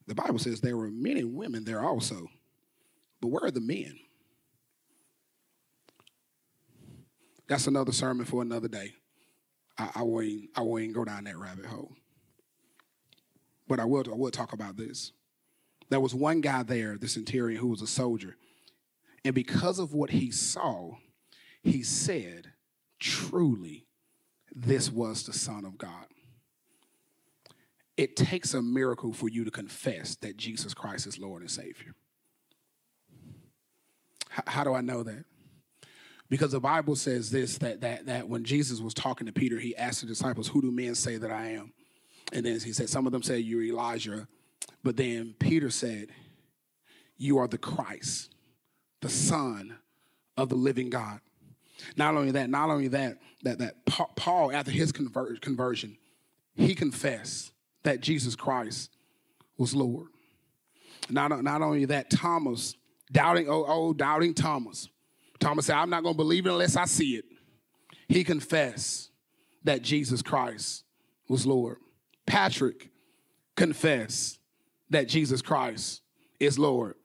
the 0.07 0.15
Bible 0.15 0.39
says 0.39 0.61
there 0.61 0.77
were 0.77 0.89
many 0.89 1.25
women 1.25 1.65
there 1.65 1.81
also. 1.81 2.29
But 3.19 3.27
where 3.27 3.43
are 3.43 3.51
the 3.51 3.59
men? 3.59 3.99
That's 7.49 7.67
another 7.67 7.91
sermon 7.91 8.25
for 8.25 8.41
another 8.41 8.69
day. 8.69 8.93
I, 9.77 9.89
I, 9.95 10.03
won't, 10.03 10.43
I 10.55 10.61
won't 10.61 10.93
go 10.93 11.03
down 11.03 11.25
that 11.25 11.37
rabbit 11.37 11.65
hole. 11.65 11.91
But 13.67 13.81
I 13.81 13.83
will, 13.83 14.05
I 14.09 14.15
will 14.15 14.31
talk 14.31 14.53
about 14.53 14.77
this. 14.77 15.11
There 15.89 15.99
was 15.99 16.15
one 16.15 16.39
guy 16.39 16.63
there, 16.63 16.97
the 16.97 17.09
centurion, 17.09 17.59
who 17.59 17.67
was 17.67 17.81
a 17.81 17.87
soldier. 17.87 18.37
And 19.25 19.35
because 19.35 19.79
of 19.79 19.93
what 19.93 20.11
he 20.11 20.31
saw, 20.31 20.91
he 21.61 21.83
said, 21.83 22.53
Truly, 23.01 23.85
this 24.55 24.89
was 24.89 25.23
the 25.23 25.33
Son 25.33 25.65
of 25.65 25.77
God. 25.77 26.05
It 27.97 28.15
takes 28.15 28.53
a 28.53 28.61
miracle 28.61 29.11
for 29.11 29.27
you 29.27 29.43
to 29.43 29.51
confess 29.51 30.15
that 30.17 30.37
Jesus 30.37 30.73
Christ 30.73 31.07
is 31.07 31.17
Lord 31.17 31.41
and 31.41 31.49
Savior. 31.49 31.95
H- 34.31 34.43
how 34.45 34.63
do 34.63 34.73
I 34.73 34.81
know 34.81 35.01
that? 35.01 35.25
Because 36.29 36.51
the 36.51 36.59
Bible 36.59 36.95
says 36.95 37.31
this 37.31 37.57
that, 37.57 37.81
that, 37.81 38.05
that 38.05 38.29
when 38.29 38.43
Jesus 38.43 38.81
was 38.81 38.93
talking 38.93 39.25
to 39.25 39.33
Peter, 39.33 39.59
he 39.59 39.75
asked 39.75 40.01
the 40.01 40.07
disciples, 40.07 40.47
Who 40.49 40.61
do 40.61 40.71
men 40.71 40.93
say 40.93 41.17
that 41.17 41.31
I 41.31 41.47
am? 41.51 41.73
And 42.31 42.45
then 42.45 42.59
he 42.59 42.73
said, 42.73 42.89
Some 42.89 43.07
of 43.07 43.11
them 43.11 43.23
say 43.23 43.39
you're 43.39 43.63
Elijah. 43.63 44.27
But 44.83 44.97
then 44.97 45.35
Peter 45.39 45.69
said, 45.69 46.09
You 47.17 47.39
are 47.39 47.47
the 47.47 47.57
Christ, 47.57 48.35
the 49.01 49.09
Son 49.09 49.77
of 50.35 50.49
the 50.49 50.55
living 50.55 50.89
God. 50.89 51.19
Not 51.95 52.15
only 52.15 52.31
that, 52.31 52.49
not 52.49 52.69
only 52.69 52.89
that, 52.89 53.17
that, 53.43 53.59
that 53.59 53.85
Paul, 54.15 54.51
after 54.51 54.71
his 54.71 54.91
conver- 54.91 55.39
conversion, 55.41 55.97
he 56.55 56.75
confessed 56.75 57.51
that 57.87 58.01
Jesus 58.01 58.35
Christ 58.35 58.91
was 59.57 59.73
Lord. 59.73 60.09
Not, 61.09 61.41
not 61.41 61.61
only 61.61 61.85
that, 61.85 62.09
Thomas, 62.09 62.75
doubting, 63.13 63.47
oh, 63.49 63.63
oh, 63.65 63.93
doubting 63.93 64.33
Thomas. 64.33 64.89
Thomas 65.39 65.67
said, 65.67 65.77
I'm 65.77 65.89
not 65.89 66.03
going 66.03 66.15
to 66.15 66.17
believe 66.17 66.45
it 66.45 66.49
unless 66.49 66.75
I 66.75 66.83
see 66.83 67.15
it. 67.15 67.23
He 68.09 68.25
confessed 68.25 69.09
that 69.63 69.83
Jesus 69.83 70.21
Christ 70.21 70.83
was 71.29 71.45
Lord. 71.45 71.77
Patrick 72.25 72.89
confessed 73.55 74.39
that 74.89 75.07
Jesus 75.07 75.41
Christ 75.41 76.01
is 76.41 76.59
Lord. 76.59 76.95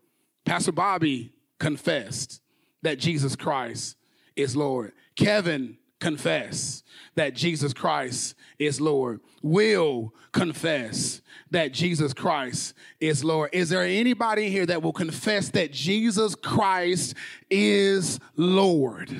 Pastor 0.45 0.73
Bobby 0.73 1.33
confessed 1.61 2.41
that 2.83 2.99
Jesus 2.99 3.37
Christ 3.37 3.97
is 4.35 4.57
Lord. 4.57 4.91
Kevin 5.15 5.79
confess 6.03 6.83
that 7.15 7.33
Jesus 7.35 7.73
Christ 7.73 8.35
is 8.59 8.81
Lord. 8.81 9.21
Will 9.41 10.13
confess 10.33 11.23
that 11.51 11.73
Jesus 11.73 12.13
Christ 12.13 12.75
is 13.01 13.23
Lord. 13.23 13.51
Is 13.53 13.69
there 13.69 13.85
anybody 13.85 14.51
here 14.51 14.67
that 14.67 14.83
will 14.83 14.93
confess 14.93 15.51
that 15.51 15.73
Jesus 15.73 16.35
Christ 16.35 17.15
is 17.49 18.19
Lord? 18.37 19.15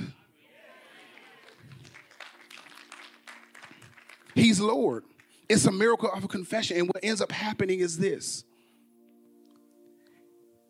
He's 4.35 4.59
Lord. 4.61 5.05
It's 5.49 5.67
a 5.67 5.73
miracle 5.73 6.11
of 6.11 6.25
a 6.25 6.29
confession. 6.29 6.79
And 6.79 6.89
what 6.89 6.99
ends 7.03 7.21
up 7.21 7.31
happening 7.31 7.81
is 7.81 7.99
this 7.99 8.45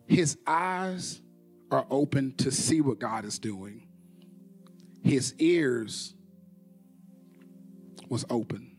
his 0.06 0.36
eyes 0.46 1.22
are 1.70 1.86
open 1.90 2.34
to 2.36 2.50
see 2.50 2.82
what 2.82 2.98
God 2.98 3.24
is 3.24 3.38
doing 3.38 3.86
his 5.02 5.34
ears 5.38 6.14
was 8.08 8.24
open 8.30 8.76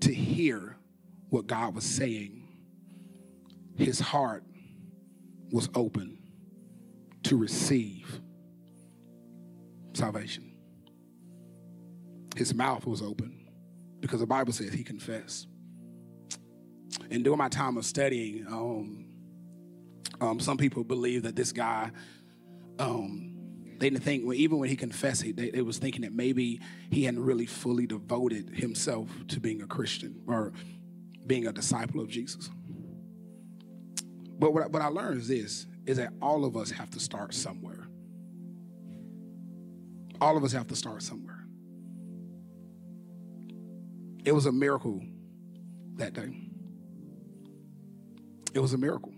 to 0.00 0.12
hear 0.12 0.76
what 1.30 1.46
God 1.46 1.74
was 1.74 1.84
saying. 1.84 2.48
His 3.76 3.98
heart 3.98 4.44
was 5.50 5.68
open 5.74 6.18
to 7.24 7.36
receive 7.36 8.20
salvation. 9.94 10.52
His 12.36 12.54
mouth 12.54 12.86
was 12.86 13.00
open 13.00 13.46
because 14.00 14.20
the 14.20 14.26
Bible 14.26 14.52
says 14.52 14.72
he 14.72 14.82
confessed. 14.82 15.46
And 17.10 17.22
during 17.24 17.38
my 17.38 17.48
time 17.48 17.76
of 17.76 17.84
studying, 17.84 18.46
um, 18.48 19.06
um, 20.20 20.40
some 20.40 20.56
people 20.56 20.84
believe 20.84 21.22
that 21.22 21.36
this 21.36 21.52
guy 21.52 21.90
um, 22.78 23.31
they 23.82 23.90
didn't 23.90 24.04
think, 24.04 24.24
well, 24.24 24.34
even 24.34 24.60
when 24.60 24.68
he 24.68 24.76
confessed, 24.76 25.22
they, 25.34 25.50
they 25.50 25.60
was 25.60 25.76
thinking 25.76 26.02
that 26.02 26.12
maybe 26.12 26.60
he 26.92 27.02
hadn't 27.02 27.24
really 27.24 27.46
fully 27.46 27.84
devoted 27.84 28.50
himself 28.50 29.08
to 29.26 29.40
being 29.40 29.60
a 29.60 29.66
Christian 29.66 30.22
or 30.28 30.52
being 31.26 31.48
a 31.48 31.52
disciple 31.52 32.00
of 32.00 32.08
Jesus. 32.08 32.48
But 34.38 34.54
what, 34.54 34.70
what 34.70 34.82
I 34.82 34.86
learned 34.86 35.22
is 35.22 35.26
this, 35.26 35.66
is 35.84 35.96
that 35.96 36.12
all 36.22 36.44
of 36.44 36.56
us 36.56 36.70
have 36.70 36.90
to 36.90 37.00
start 37.00 37.34
somewhere. 37.34 37.88
All 40.20 40.36
of 40.36 40.44
us 40.44 40.52
have 40.52 40.68
to 40.68 40.76
start 40.76 41.02
somewhere. 41.02 41.44
It 44.24 44.30
was 44.30 44.46
a 44.46 44.52
miracle 44.52 45.02
that 45.96 46.14
day. 46.14 46.32
It 48.54 48.60
was 48.60 48.74
a 48.74 48.78
miracle. 48.78 49.12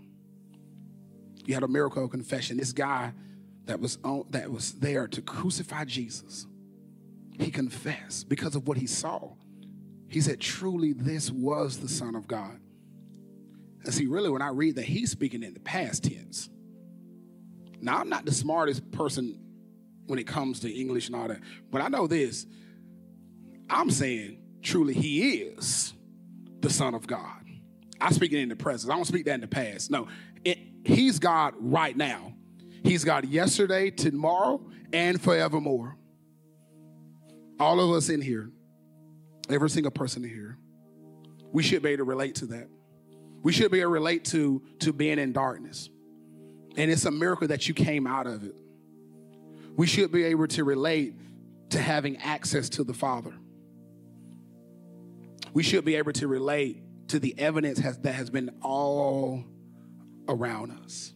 You 1.45 1.53
had 1.53 1.65
a 1.65 1.69
miracle 1.69 2.03
of 2.03 2.11
confession. 2.11 2.57
This 2.57 2.73
guy 2.73 3.13
that 3.67 3.81
was 3.81 3.99
on, 4.05 4.25
that 4.31 4.51
was 4.51 4.73
there 4.75 5.07
to 5.09 5.23
crucify 5.23 5.85
Jesus, 5.85 6.47
he 7.39 7.51
confessed 7.51 8.29
because 8.29 8.55
of 8.55 8.69
what 8.69 8.77
he 8.77 8.87
saw. 8.87 9.33
He 10.09 10.21
said, 10.21 10.41
"Truly, 10.41 10.93
this 10.93 11.31
was 11.31 11.79
the 11.79 11.89
Son 11.89 12.15
of 12.15 12.29
God." 12.29 12.61
And 13.85 13.93
see, 13.93 14.07
really, 14.07 14.31
when 14.31 14.43
I 14.43 14.49
read 14.49 14.77
that, 14.77 14.85
he's 14.85 15.11
speaking 15.11 15.43
in 15.43 15.55
the 15.55 15.61
past 15.61 16.05
tense. 16.05 16.49
Now, 17.81 17.99
I'm 17.99 18.09
not 18.09 18.25
the 18.25 18.33
smartest 18.33 18.91
person 18.93 19.39
when 20.07 20.19
it 20.19 20.27
comes 20.27 20.61
to 20.61 20.73
English 20.73 21.09
and 21.09 21.17
all 21.17 21.29
that, 21.29 21.41
but 21.71 21.83
I 21.83 21.89
know 21.89 22.07
this. 22.07 22.47
I'm 23.69 23.91
saying, 23.91 24.39
truly, 24.63 24.95
he 24.95 25.39
is 25.41 25.95
the 26.61 26.71
Son 26.71 26.95
of 26.95 27.07
God. 27.07 27.43
I 28.01 28.13
speak 28.13 28.33
it 28.33 28.39
in 28.39 28.51
the 28.51 28.57
present. 28.57 28.93
I 28.93 28.97
don't 28.97 29.07
speak 29.07 29.25
that 29.25 29.35
in 29.35 29.41
the 29.41 29.47
past. 29.47 29.91
No, 29.91 30.09
it, 30.45 30.59
he's 30.85 31.19
God 31.19 31.55
right 31.59 31.97
now. 31.97 32.34
He's 32.85 33.03
God 33.03 33.25
yesterday, 33.25 33.91
tomorrow, 33.91 34.61
and 34.93 35.21
forevermore. 35.21 35.97
All 37.59 37.81
of 37.81 37.97
us 37.97 38.11
in 38.11 38.21
here, 38.21 38.51
every 39.49 39.71
single 39.71 39.91
person 39.91 40.23
in 40.23 40.29
here, 40.29 40.59
we 41.51 41.63
should 41.63 41.83
be 41.83 41.91
able 41.91 41.99
to 41.99 42.05
relate 42.05 42.35
to 42.37 42.47
that. 42.47 42.69
We 43.43 43.53
should 43.53 43.71
be 43.71 43.81
able 43.81 43.89
to 43.89 43.95
relate 43.95 44.27
to, 44.27 44.63
to 44.81 44.93
being 44.93 45.19
in 45.19 45.33
darkness. 45.33 45.89
And 46.77 46.91
it's 46.91 47.07
a 47.07 47.11
miracle 47.11 47.49
that 47.49 47.69
you 47.69 47.75
came 47.75 48.07
out 48.07 48.27
of 48.27 48.45
it. 48.45 48.55
We 49.77 49.87
should 49.87 50.13
be 50.13 50.25
able 50.25 50.47
to 50.49 50.63
relate 50.63 51.15
to 51.71 51.81
having 51.81 52.19
access 52.19 52.69
to 52.71 52.85
the 52.85 52.95
Father. 52.95 53.33
We 55.55 55.63
should 55.63 55.87
be 55.87 55.95
able 55.95 56.13
to 56.13 56.29
relate 56.29 56.83
to 57.09 57.19
the 57.19 57.35
evidence 57.39 57.79
has, 57.79 57.99
that 58.01 58.15
has 58.15 58.29
been 58.29 58.51
all 58.61 59.45
around 60.29 60.73
us 60.85 61.14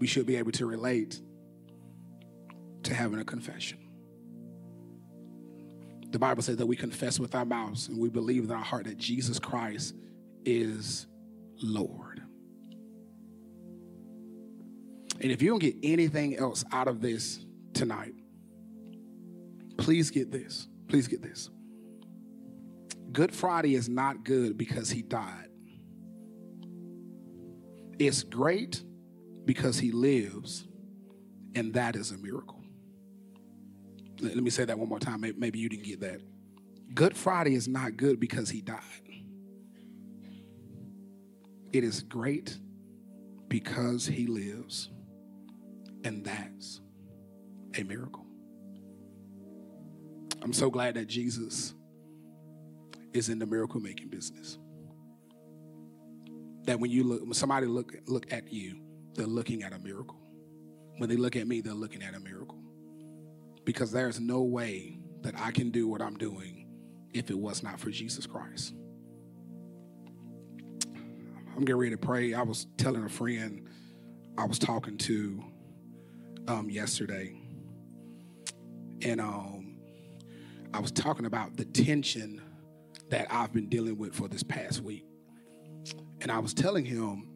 we 0.00 0.06
should 0.06 0.26
be 0.26 0.36
able 0.36 0.50
to 0.52 0.66
relate 0.66 1.20
to 2.82 2.94
having 2.94 3.20
a 3.20 3.24
confession. 3.24 3.78
The 6.10 6.18
Bible 6.18 6.42
says 6.42 6.56
that 6.56 6.66
we 6.66 6.74
confess 6.74 7.20
with 7.20 7.34
our 7.34 7.44
mouths 7.44 7.88
and 7.88 7.98
we 7.98 8.08
believe 8.08 8.44
in 8.44 8.50
our 8.50 8.64
heart 8.64 8.86
that 8.86 8.96
Jesus 8.96 9.38
Christ 9.38 9.94
is 10.44 11.06
Lord. 11.62 12.22
And 15.20 15.30
if 15.30 15.42
you 15.42 15.50
don't 15.50 15.60
get 15.60 15.76
anything 15.82 16.36
else 16.36 16.64
out 16.72 16.88
of 16.88 17.00
this 17.02 17.44
tonight, 17.74 18.14
please 19.76 20.10
get 20.10 20.32
this. 20.32 20.66
Please 20.88 21.06
get 21.06 21.22
this. 21.22 21.50
Good 23.12 23.34
Friday 23.34 23.74
is 23.74 23.88
not 23.88 24.24
good 24.24 24.56
because 24.56 24.90
he 24.90 25.02
died. 25.02 25.48
It's 27.98 28.22
great 28.22 28.82
because 29.50 29.80
he 29.80 29.90
lives, 29.90 30.68
and 31.56 31.74
that 31.74 31.96
is 31.96 32.12
a 32.12 32.16
miracle. 32.18 32.62
Let 34.20 34.36
me 34.36 34.48
say 34.48 34.64
that 34.64 34.78
one 34.78 34.88
more 34.88 35.00
time. 35.00 35.22
Maybe 35.22 35.58
you 35.58 35.68
didn't 35.68 35.86
get 35.86 35.98
that. 36.02 36.20
Good 36.94 37.16
Friday 37.16 37.56
is 37.56 37.66
not 37.66 37.96
good 37.96 38.20
because 38.20 38.48
he 38.48 38.60
died. 38.60 38.78
It 41.72 41.82
is 41.82 42.04
great 42.04 42.60
because 43.48 44.06
he 44.06 44.28
lives, 44.28 44.88
and 46.04 46.24
that's 46.24 46.80
a 47.74 47.82
miracle. 47.82 48.26
I'm 50.42 50.52
so 50.52 50.70
glad 50.70 50.94
that 50.94 51.08
Jesus 51.08 51.74
is 53.12 53.28
in 53.28 53.40
the 53.40 53.46
miracle 53.46 53.80
making 53.80 54.10
business. 54.10 54.58
That 56.66 56.78
when 56.78 56.92
you 56.92 57.02
look, 57.02 57.22
when 57.22 57.34
somebody 57.34 57.66
look 57.66 57.96
look 58.06 58.32
at 58.32 58.52
you, 58.52 58.82
they're 59.14 59.26
looking 59.26 59.62
at 59.62 59.72
a 59.72 59.78
miracle. 59.78 60.20
When 60.98 61.08
they 61.08 61.16
look 61.16 61.36
at 61.36 61.46
me, 61.46 61.60
they're 61.60 61.72
looking 61.72 62.02
at 62.02 62.14
a 62.14 62.20
miracle. 62.20 62.58
Because 63.64 63.90
there's 63.92 64.20
no 64.20 64.42
way 64.42 64.98
that 65.22 65.34
I 65.38 65.50
can 65.50 65.70
do 65.70 65.88
what 65.88 66.02
I'm 66.02 66.16
doing 66.16 66.66
if 67.12 67.30
it 67.30 67.38
was 67.38 67.62
not 67.62 67.78
for 67.78 67.90
Jesus 67.90 68.26
Christ. 68.26 68.74
I'm 71.56 71.64
getting 71.64 71.76
ready 71.76 71.90
to 71.90 71.98
pray. 71.98 72.32
I 72.32 72.42
was 72.42 72.66
telling 72.76 73.04
a 73.04 73.08
friend 73.08 73.66
I 74.38 74.46
was 74.46 74.58
talking 74.58 74.96
to 74.98 75.44
um, 76.48 76.70
yesterday, 76.70 77.34
and 79.02 79.20
um, 79.20 79.76
I 80.72 80.80
was 80.80 80.92
talking 80.92 81.26
about 81.26 81.56
the 81.56 81.64
tension 81.64 82.40
that 83.10 83.26
I've 83.30 83.52
been 83.52 83.68
dealing 83.68 83.98
with 83.98 84.14
for 84.14 84.28
this 84.28 84.42
past 84.42 84.82
week. 84.82 85.04
And 86.20 86.30
I 86.30 86.38
was 86.38 86.54
telling 86.54 86.84
him, 86.84 87.29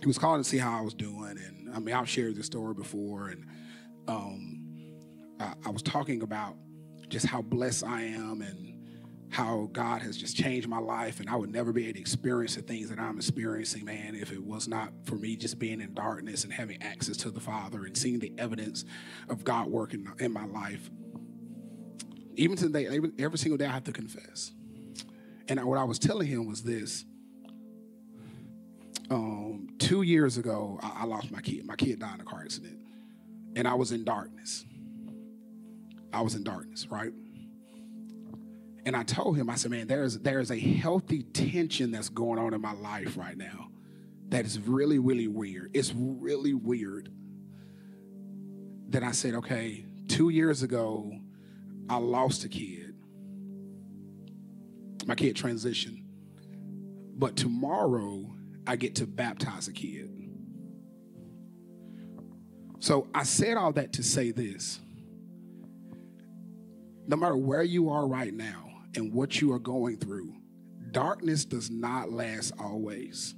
he 0.00 0.06
was 0.06 0.18
calling 0.18 0.42
to 0.42 0.48
see 0.48 0.58
how 0.58 0.78
I 0.78 0.82
was 0.82 0.94
doing. 0.94 1.38
And 1.38 1.74
I 1.74 1.78
mean, 1.78 1.94
I've 1.94 2.08
shared 2.08 2.36
this 2.36 2.46
story 2.46 2.74
before. 2.74 3.28
And 3.28 3.46
um, 4.08 4.62
I, 5.40 5.54
I 5.66 5.70
was 5.70 5.82
talking 5.82 6.22
about 6.22 6.56
just 7.08 7.26
how 7.26 7.42
blessed 7.42 7.84
I 7.84 8.02
am 8.02 8.42
and 8.42 8.76
how 9.30 9.68
God 9.72 10.02
has 10.02 10.16
just 10.16 10.36
changed 10.36 10.68
my 10.68 10.78
life, 10.78 11.20
and 11.20 11.28
I 11.28 11.36
would 11.36 11.50
never 11.50 11.72
be 11.72 11.84
able 11.84 11.94
to 11.94 12.00
experience 12.00 12.54
the 12.54 12.62
things 12.62 12.88
that 12.90 12.98
I'm 12.98 13.16
experiencing, 13.16 13.84
man, 13.84 14.14
if 14.14 14.32
it 14.32 14.42
was 14.42 14.68
not 14.68 14.92
for 15.04 15.16
me 15.16 15.36
just 15.36 15.58
being 15.58 15.80
in 15.80 15.94
darkness 15.94 16.44
and 16.44 16.52
having 16.52 16.80
access 16.82 17.16
to 17.18 17.30
the 17.30 17.40
Father 17.40 17.84
and 17.84 17.96
seeing 17.96 18.18
the 18.18 18.32
evidence 18.38 18.84
of 19.28 19.44
God 19.44 19.66
working 19.66 20.06
in 20.20 20.32
my 20.32 20.46
life. 20.46 20.90
Even 22.36 22.56
today, 22.56 22.86
every 23.18 23.38
single 23.38 23.58
day, 23.58 23.66
I 23.66 23.72
have 23.72 23.84
to 23.84 23.92
confess. 23.92 24.52
And 25.48 25.62
what 25.64 25.78
I 25.78 25.84
was 25.84 25.98
telling 25.98 26.28
him 26.28 26.46
was 26.46 26.62
this. 26.62 27.04
Um, 29.08 29.68
two 29.78 30.02
years 30.02 30.36
ago, 30.36 30.78
I, 30.82 31.02
I 31.02 31.04
lost 31.04 31.30
my 31.30 31.40
kid. 31.40 31.64
My 31.64 31.76
kid 31.76 32.00
died 32.00 32.14
in 32.16 32.20
a 32.20 32.24
car 32.24 32.42
accident, 32.42 32.78
and 33.54 33.68
I 33.68 33.74
was 33.74 33.92
in 33.92 34.04
darkness. 34.04 34.64
I 36.12 36.22
was 36.22 36.34
in 36.34 36.44
darkness, 36.44 36.86
right? 36.90 37.12
And 38.84 38.96
I 38.96 39.02
told 39.02 39.36
him, 39.36 39.50
I 39.50 39.56
said, 39.56 39.70
man, 39.70 39.86
there's 39.86 40.18
there's 40.18 40.50
a 40.50 40.58
healthy 40.58 41.22
tension 41.22 41.90
that's 41.90 42.08
going 42.08 42.38
on 42.38 42.54
in 42.54 42.60
my 42.60 42.72
life 42.72 43.16
right 43.16 43.36
now 43.36 43.70
that 44.28 44.44
is 44.44 44.58
really, 44.60 44.98
really 44.98 45.28
weird. 45.28 45.70
It's 45.74 45.92
really 45.94 46.54
weird 46.54 47.10
that 48.88 49.02
I 49.02 49.12
said, 49.12 49.34
okay, 49.34 49.84
two 50.08 50.28
years 50.28 50.62
ago, 50.62 51.12
I 51.88 51.96
lost 51.96 52.44
a 52.44 52.48
kid. 52.48 52.94
My 55.06 55.14
kid 55.14 55.36
transitioned. 55.36 56.02
But 57.18 57.36
tomorrow, 57.36 58.34
I 58.66 58.76
get 58.76 58.96
to 58.96 59.06
baptize 59.06 59.68
a 59.68 59.72
kid. 59.72 60.10
So 62.80 63.08
I 63.14 63.22
said 63.24 63.56
all 63.56 63.72
that 63.72 63.94
to 63.94 64.02
say 64.02 64.30
this. 64.30 64.80
No 67.06 67.16
matter 67.16 67.36
where 67.36 67.62
you 67.62 67.88
are 67.90 68.06
right 68.06 68.34
now, 68.34 68.66
and 68.96 69.12
what 69.12 69.40
you 69.40 69.52
are 69.52 69.58
going 69.58 69.98
through, 69.98 70.34
darkness 70.90 71.44
does 71.44 71.70
not 71.70 72.10
last 72.10 72.52
always. 72.58 73.34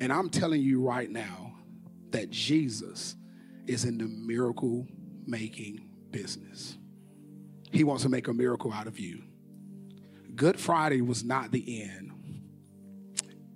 And 0.00 0.12
I'm 0.12 0.30
telling 0.30 0.62
you 0.62 0.80
right 0.82 1.10
now 1.10 1.54
that 2.10 2.30
Jesus 2.30 3.16
is 3.66 3.84
in 3.84 3.98
the 3.98 4.06
miracle 4.06 4.86
making 5.26 5.86
business. 6.10 6.76
He 7.70 7.84
wants 7.84 8.02
to 8.02 8.08
make 8.08 8.28
a 8.28 8.32
miracle 8.32 8.72
out 8.72 8.86
of 8.86 8.98
you. 8.98 9.22
Good 10.34 10.58
Friday 10.58 11.02
was 11.02 11.22
not 11.22 11.52
the 11.52 11.82
end, 11.82 12.10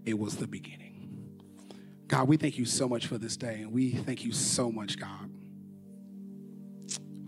it 0.04 0.18
was 0.18 0.36
the 0.36 0.46
beginning. 0.46 0.80
God, 2.06 2.28
we 2.28 2.36
thank 2.36 2.58
you 2.58 2.64
so 2.64 2.88
much 2.88 3.06
for 3.06 3.18
this 3.18 3.36
day, 3.36 3.62
and 3.62 3.72
we 3.72 3.90
thank 3.90 4.24
you 4.24 4.32
so 4.32 4.70
much, 4.70 4.98
God, 4.98 5.30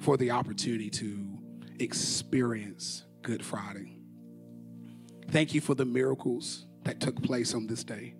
for 0.00 0.16
the 0.16 0.30
opportunity 0.30 0.90
to 0.90 1.38
experience 1.80 3.04
Good 3.22 3.44
Friday. 3.44 3.98
Thank 5.30 5.54
you 5.54 5.60
for 5.60 5.74
the 5.74 5.84
miracles 5.84 6.66
that 6.84 7.00
took 7.00 7.20
place 7.22 7.54
on 7.54 7.66
this 7.66 7.82
day. 7.82 8.14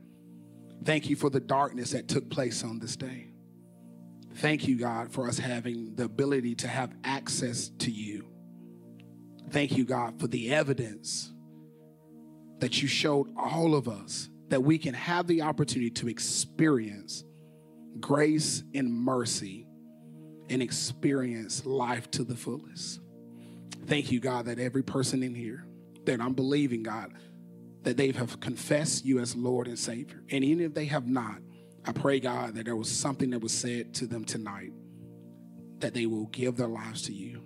Thank 0.84 1.08
you 1.08 1.16
for 1.16 1.30
the 1.30 1.40
darkness 1.40 1.90
that 1.92 2.08
took 2.08 2.28
place 2.30 2.64
on 2.64 2.78
this 2.78 2.96
day. 2.96 3.28
Thank 4.36 4.66
you, 4.66 4.76
God, 4.78 5.12
for 5.12 5.28
us 5.28 5.38
having 5.38 5.94
the 5.94 6.04
ability 6.04 6.56
to 6.56 6.68
have 6.68 6.92
access 7.04 7.68
to 7.78 7.90
you. 7.90 8.28
Thank 9.50 9.76
you, 9.76 9.84
God, 9.84 10.20
for 10.20 10.26
the 10.26 10.52
evidence 10.52 11.32
that 12.58 12.82
you 12.82 12.88
showed 12.88 13.32
all 13.36 13.74
of 13.74 13.88
us 13.88 14.28
that 14.48 14.62
we 14.62 14.78
can 14.78 14.94
have 14.94 15.26
the 15.26 15.42
opportunity 15.42 15.90
to 15.90 16.09
experience 16.09 17.24
grace 18.00 18.62
and 18.74 18.92
mercy 18.92 19.66
and 20.48 20.62
experience 20.62 21.66
life 21.66 22.11
to 22.12 22.24
the 22.24 22.37
fullest. 22.37 23.00
Thank 23.87 24.12
you, 24.12 24.20
God, 24.20 24.46
that 24.46 24.59
every 24.59 24.82
person 24.82 25.22
in 25.22 25.35
here, 25.35 25.66
that 26.04 26.20
I'm 26.20 26.35
believing, 26.35 26.82
God, 26.82 27.12
that 27.82 27.96
they 27.96 28.11
have 28.12 28.40
confessed 28.40 29.04
you 29.04 29.18
as 29.18 29.37
Lord 29.37 29.68
and 29.68 29.78
Savior. 29.78 30.22
And 30.30 30.44
even 30.44 30.64
if 30.64 30.74
they 30.74 30.87
have 30.87 31.06
not, 31.06 31.38
I 31.85 31.92
pray, 31.92 32.18
God, 32.20 32.54
that 32.54 32.64
there 32.64 32.76
was 32.76 32.90
something 32.90 33.30
that 33.30 33.40
was 33.40 33.52
said 33.52 33.94
to 33.94 34.06
them 34.06 34.24
tonight 34.24 34.72
that 35.78 35.94
they 35.94 36.06
will 36.06 36.26
give 36.26 36.56
their 36.56 36.68
lives 36.68 37.02
to 37.02 37.12
you 37.12 37.42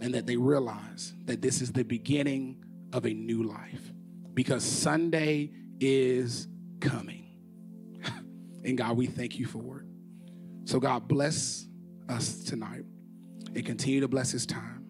and 0.00 0.14
that 0.14 0.26
they 0.26 0.36
realize 0.36 1.14
that 1.24 1.42
this 1.42 1.60
is 1.60 1.72
the 1.72 1.84
beginning 1.84 2.64
of 2.92 3.04
a 3.04 3.12
new 3.12 3.42
life 3.42 3.92
because 4.34 4.64
Sunday 4.64 5.52
is 5.80 6.48
coming. 6.80 7.26
and 8.64 8.76
God, 8.76 8.96
we 8.96 9.06
thank 9.06 9.38
you 9.38 9.46
for 9.46 9.80
it. 9.80 9.86
So, 10.68 10.80
God, 10.80 11.08
bless 11.08 11.66
us 12.08 12.42
tonight 12.44 12.84
and 13.54 13.64
continue 13.64 14.00
to 14.00 14.08
bless 14.08 14.32
this 14.32 14.46
time 14.46 14.84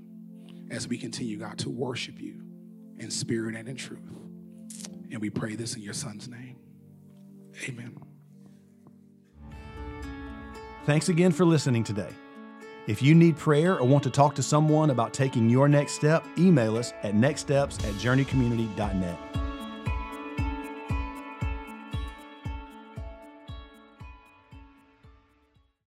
as 0.70 0.88
we 0.88 0.98
continue, 0.98 1.38
God, 1.38 1.58
to 1.58 1.70
worship 1.70 2.20
you 2.20 2.42
in 2.98 3.10
spirit 3.10 3.54
and 3.54 3.68
in 3.68 3.76
truth. 3.76 4.00
And 5.10 5.20
we 5.20 5.30
pray 5.30 5.54
this 5.54 5.76
in 5.76 5.82
your 5.82 5.94
son's 5.94 6.28
name. 6.28 6.56
Amen. 7.68 7.96
Thanks 10.84 11.08
again 11.08 11.32
for 11.32 11.44
listening 11.44 11.84
today. 11.84 12.10
If 12.86 13.02
you 13.02 13.14
need 13.14 13.36
prayer 13.36 13.78
or 13.78 13.86
want 13.86 14.04
to 14.04 14.10
talk 14.10 14.34
to 14.36 14.42
someone 14.42 14.90
about 14.90 15.12
taking 15.12 15.50
your 15.50 15.68
next 15.68 15.92
step, 15.92 16.24
email 16.38 16.76
us 16.76 16.92
at 17.02 17.14
nextsteps 17.14 17.84
at 17.84 17.94
journeycommunity.net. 17.94 19.45